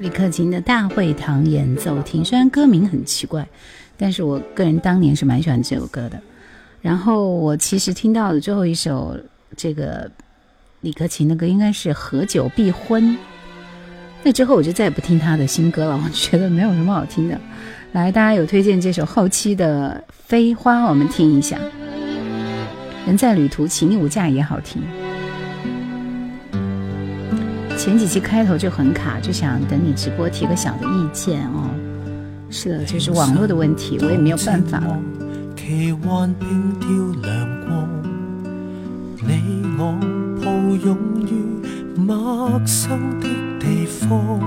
[0.01, 3.49] 李克勤的大会堂演奏厅》，虽然歌名很奇怪，
[3.97, 6.21] 但是我个人当年是蛮喜欢这首歌的。
[6.83, 9.17] 然后我其实听到的最后一首
[9.57, 10.11] 这个
[10.83, 13.03] 李克勤的歌，应该是《合久必婚》。
[14.23, 17.41] 那之后我就再也不听他的新歌了，我觉得没有什么好听的。
[17.93, 21.59] 来，大家有推荐这首后期的《飞花》，我们听一下。
[23.07, 24.83] 人在旅途，情無價也好听。
[27.77, 31.71] 前几期开头就很卡，就想等你直播提个小的意见哦。
[32.51, 34.99] 是的，就是网络的问题，我也没有办法了。
[39.83, 39.95] 我
[40.45, 40.53] 抱
[40.85, 41.33] 拥于
[41.99, 43.27] 陌生的
[43.59, 44.39] 地方，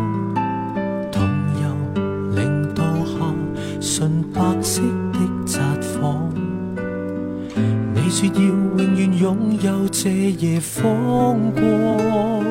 [9.95, 12.44] 这夜风光，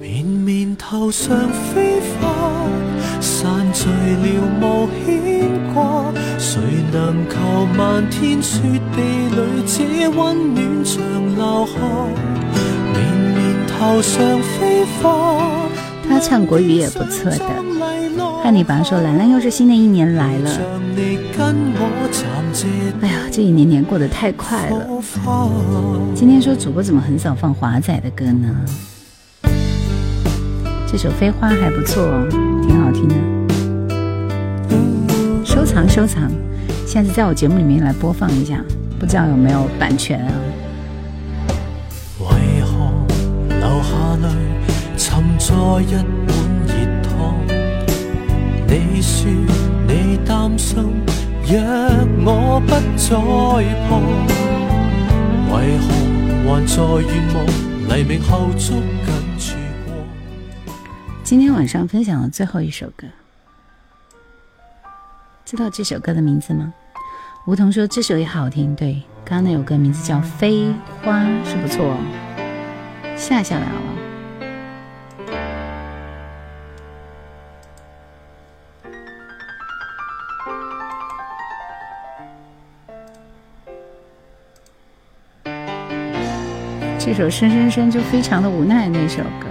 [0.00, 1.36] 绵绵头上
[1.74, 2.30] 飞花，
[3.20, 4.24] 散聚了
[4.60, 6.12] 无牵挂。
[6.38, 6.60] 谁
[6.92, 8.60] 能求漫天雪
[8.94, 9.02] 地
[9.34, 9.36] 里
[9.66, 11.02] 这温暖长
[11.34, 11.72] 留下？
[12.94, 12.96] 绵
[13.34, 15.58] 绵头上飞花。
[16.08, 17.44] 他唱国语也不错的。
[18.42, 20.50] 汉尼拔说：“兰兰，又是新的一年来了。
[23.02, 24.86] 哎呀，这一年年过得太快了。
[26.14, 28.54] 今天说主播怎么很少放华仔的歌呢？
[30.86, 32.04] 这首《飞花》还不错，
[32.66, 33.14] 挺好听的。
[35.44, 36.30] 收藏收藏，
[36.86, 38.62] 下次在我节目里面来播放一下，
[38.98, 40.32] 不知道有没有版权啊？
[42.18, 42.26] 为
[42.62, 42.92] 何
[43.48, 44.28] 流下泪，
[44.98, 46.34] 沉在一碗
[46.66, 46.74] 热
[47.08, 47.34] 汤？
[48.66, 49.30] 你说
[49.86, 50.76] 你担心，
[51.46, 51.58] 若
[52.22, 52.68] 我不
[52.98, 53.16] 在
[53.88, 54.02] 旁，
[55.48, 55.86] 为何
[56.44, 56.76] 还在
[57.08, 57.36] 愿望
[57.88, 58.76] 黎明后捉
[59.06, 59.56] 紧曙
[59.86, 60.06] 光？
[61.24, 63.06] 今天晚上分享的最后一首歌，
[65.46, 66.74] 知道这首歌的名字吗？
[67.46, 71.96] 梧桐说这首也好听，对，刚刚那首歌名字叫《飞花》，是不错，
[73.16, 73.99] 下下来了。
[87.10, 89.48] 这首《深深深》就非常的无奈那首歌，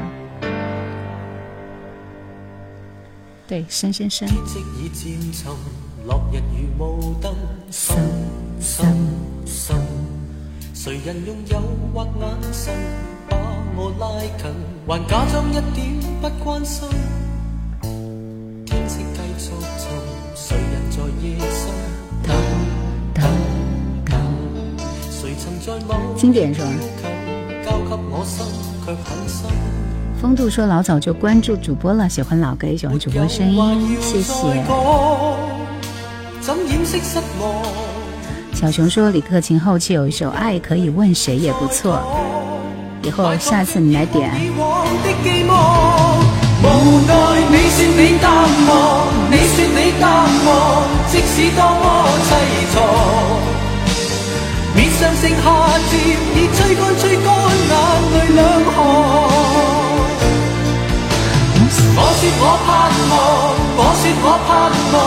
[3.45, 4.25] 对，《深深深》。
[4.31, 4.39] 深
[8.61, 8.95] 深
[9.43, 9.43] 深。
[9.45, 9.67] 深？
[26.15, 26.67] 经典是吧，
[30.21, 34.63] 风度说老早就关注主播了，喜欢老歌也喜欢主播声音，谢谢。
[38.53, 42.01] 小熊说李克勤后期有一首《爱可以问谁》也不错，
[43.03, 44.29] 以后下次你来点。
[44.43, 46.19] 以往的寄望，
[46.61, 46.65] 無
[47.07, 47.13] 奈
[47.49, 48.29] 你說你淡
[48.67, 50.11] 忘，你說你淡
[50.45, 52.29] 忘，即使多麼凄
[52.75, 52.77] 怆。
[54.99, 55.35] 上剩下
[55.89, 55.91] 漸
[56.35, 57.25] 已吹乾吹乾
[57.69, 57.73] 眼
[58.11, 58.75] 淚兩行。
[61.95, 62.69] 我說我盼
[63.09, 63.11] 望，
[63.79, 64.49] 我說我盼
[64.91, 64.97] 望，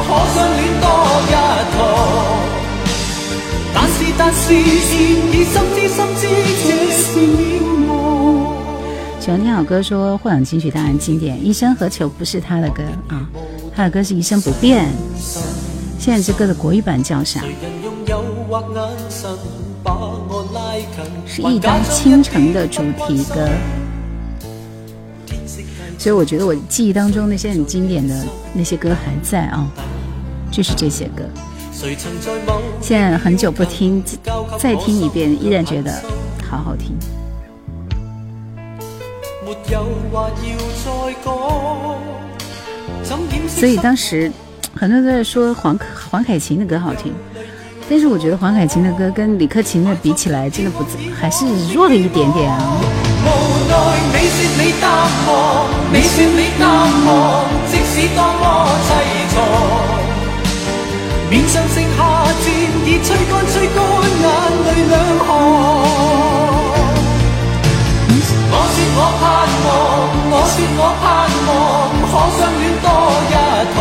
[0.00, 0.84] 可相戀多
[1.28, 1.30] 一
[1.74, 1.76] 趟。
[3.74, 4.40] 但是但是，
[4.88, 4.90] 現
[5.28, 6.22] 已心知心知，
[6.64, 7.44] 這是渺
[7.86, 7.90] 茫。
[9.20, 13.28] 喜歡聽好歌說幻想金曲當然經典，《一生何求》不是他的歌啊，
[13.76, 14.88] 他的歌是一生不變。
[15.98, 17.42] 現在這歌的國語版叫啥？
[21.26, 23.48] 是一當傾城的主题歌。
[25.98, 29.66] 所以我觉得我记忆当中那些很经典的那些歌还在啊，
[30.50, 31.22] 就是这些歌。
[32.80, 34.02] 现在很久不听，
[34.58, 35.92] 再听一遍依然觉得
[36.48, 36.96] 好好听。
[43.48, 44.30] 所以当时
[44.74, 45.78] 很多人都在说黄
[46.10, 47.14] 黄凯芹的歌好听，
[47.90, 50.84] 但是我覺得黃凱芹的歌跟李克勤的比起來，真的不
[51.20, 51.44] 還是
[51.74, 52.58] 弱了一點點啊。
[53.24, 53.28] 無
[53.68, 53.74] 奈
[54.12, 54.84] 你說你淡
[55.28, 55.30] 忘，
[55.92, 56.68] 你說你淡
[57.06, 58.42] 忘，即使多麼
[58.86, 58.88] 凄
[59.34, 59.36] 怆。
[61.30, 61.98] 面上剩下
[62.42, 62.44] 漸
[62.84, 63.76] 已吹乾吹乾
[64.20, 64.26] 眼
[64.64, 65.28] 淚兩行。
[68.50, 69.22] 我說我盼
[69.64, 69.66] 望，
[70.30, 71.04] 我說我盼
[71.48, 71.50] 望，
[72.10, 72.86] 可相戀多
[73.28, 73.34] 一
[73.74, 73.76] 趟。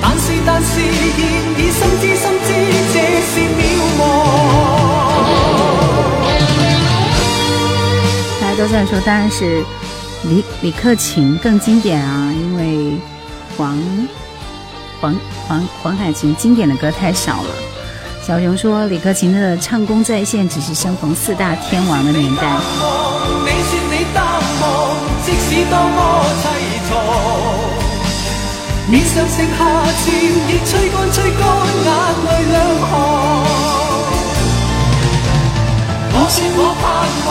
[0.00, 0.78] 但是但是，現
[1.18, 1.47] 已
[1.78, 2.48] 心知心知，
[2.92, 2.96] 這
[3.30, 3.60] 是渺
[3.98, 4.00] 茫。
[8.40, 9.62] 大家都在说，当然是
[10.24, 12.98] 李李克勤更经典啊，因为
[13.56, 13.80] 黄
[15.00, 15.14] 黄
[15.46, 17.50] 黄黄海芹经典的歌太少了。
[18.26, 22.58] 小熊说，李克勤的唱功在線只是相逢四大天王的年代。
[23.44, 24.24] 你說你淡
[24.60, 26.44] 忘，即使多麼凄
[26.90, 27.37] 怆。
[28.90, 29.58] 面上剩下
[30.00, 30.08] 漸
[30.48, 31.40] 已吹乾吹乾
[31.84, 31.88] 眼
[32.24, 32.90] 淚兩行。
[36.10, 36.84] 我說我盼
[37.26, 37.28] 望，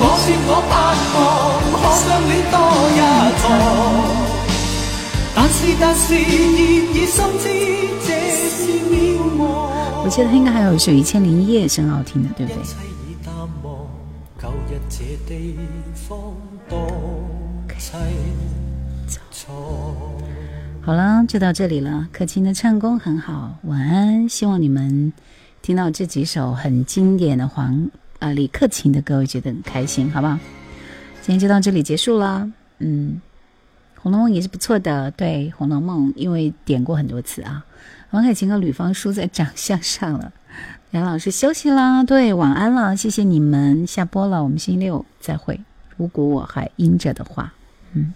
[0.00, 0.74] 我說我盼
[1.14, 1.16] 望，
[1.78, 2.54] 可相戀多
[2.90, 2.98] 一
[3.38, 3.42] 趟。
[5.36, 6.18] 但是但是，現
[6.92, 7.44] 已心知
[8.04, 8.58] 這是
[8.90, 8.92] 渺
[9.38, 9.40] 茫。
[10.02, 12.62] 我记得他应该还有一首《一千零一夜》是很好听的，对不对？
[20.88, 22.08] 好了，就到这里了。
[22.10, 24.26] 可晴的唱功很好，晚安。
[24.26, 25.12] 希望你们
[25.60, 27.90] 听到这几首很经典的黄
[28.20, 30.38] 啊李克勤的歌，会觉得很开心，好不好？
[31.20, 32.50] 今天就到这里结束了。
[32.78, 33.20] 嗯，
[34.00, 35.10] 《红楼梦》也是不错的。
[35.10, 37.66] 对，《红楼梦》因为点过很多次啊。
[38.12, 40.32] 王凯琴和吕方输在长相上了。
[40.92, 45.60] 杨老师休息啦，对，晚安了，谢谢你们，下播了，我们星期六再会。
[45.98, 47.52] 如果我还阴着的话，
[47.92, 48.14] 嗯。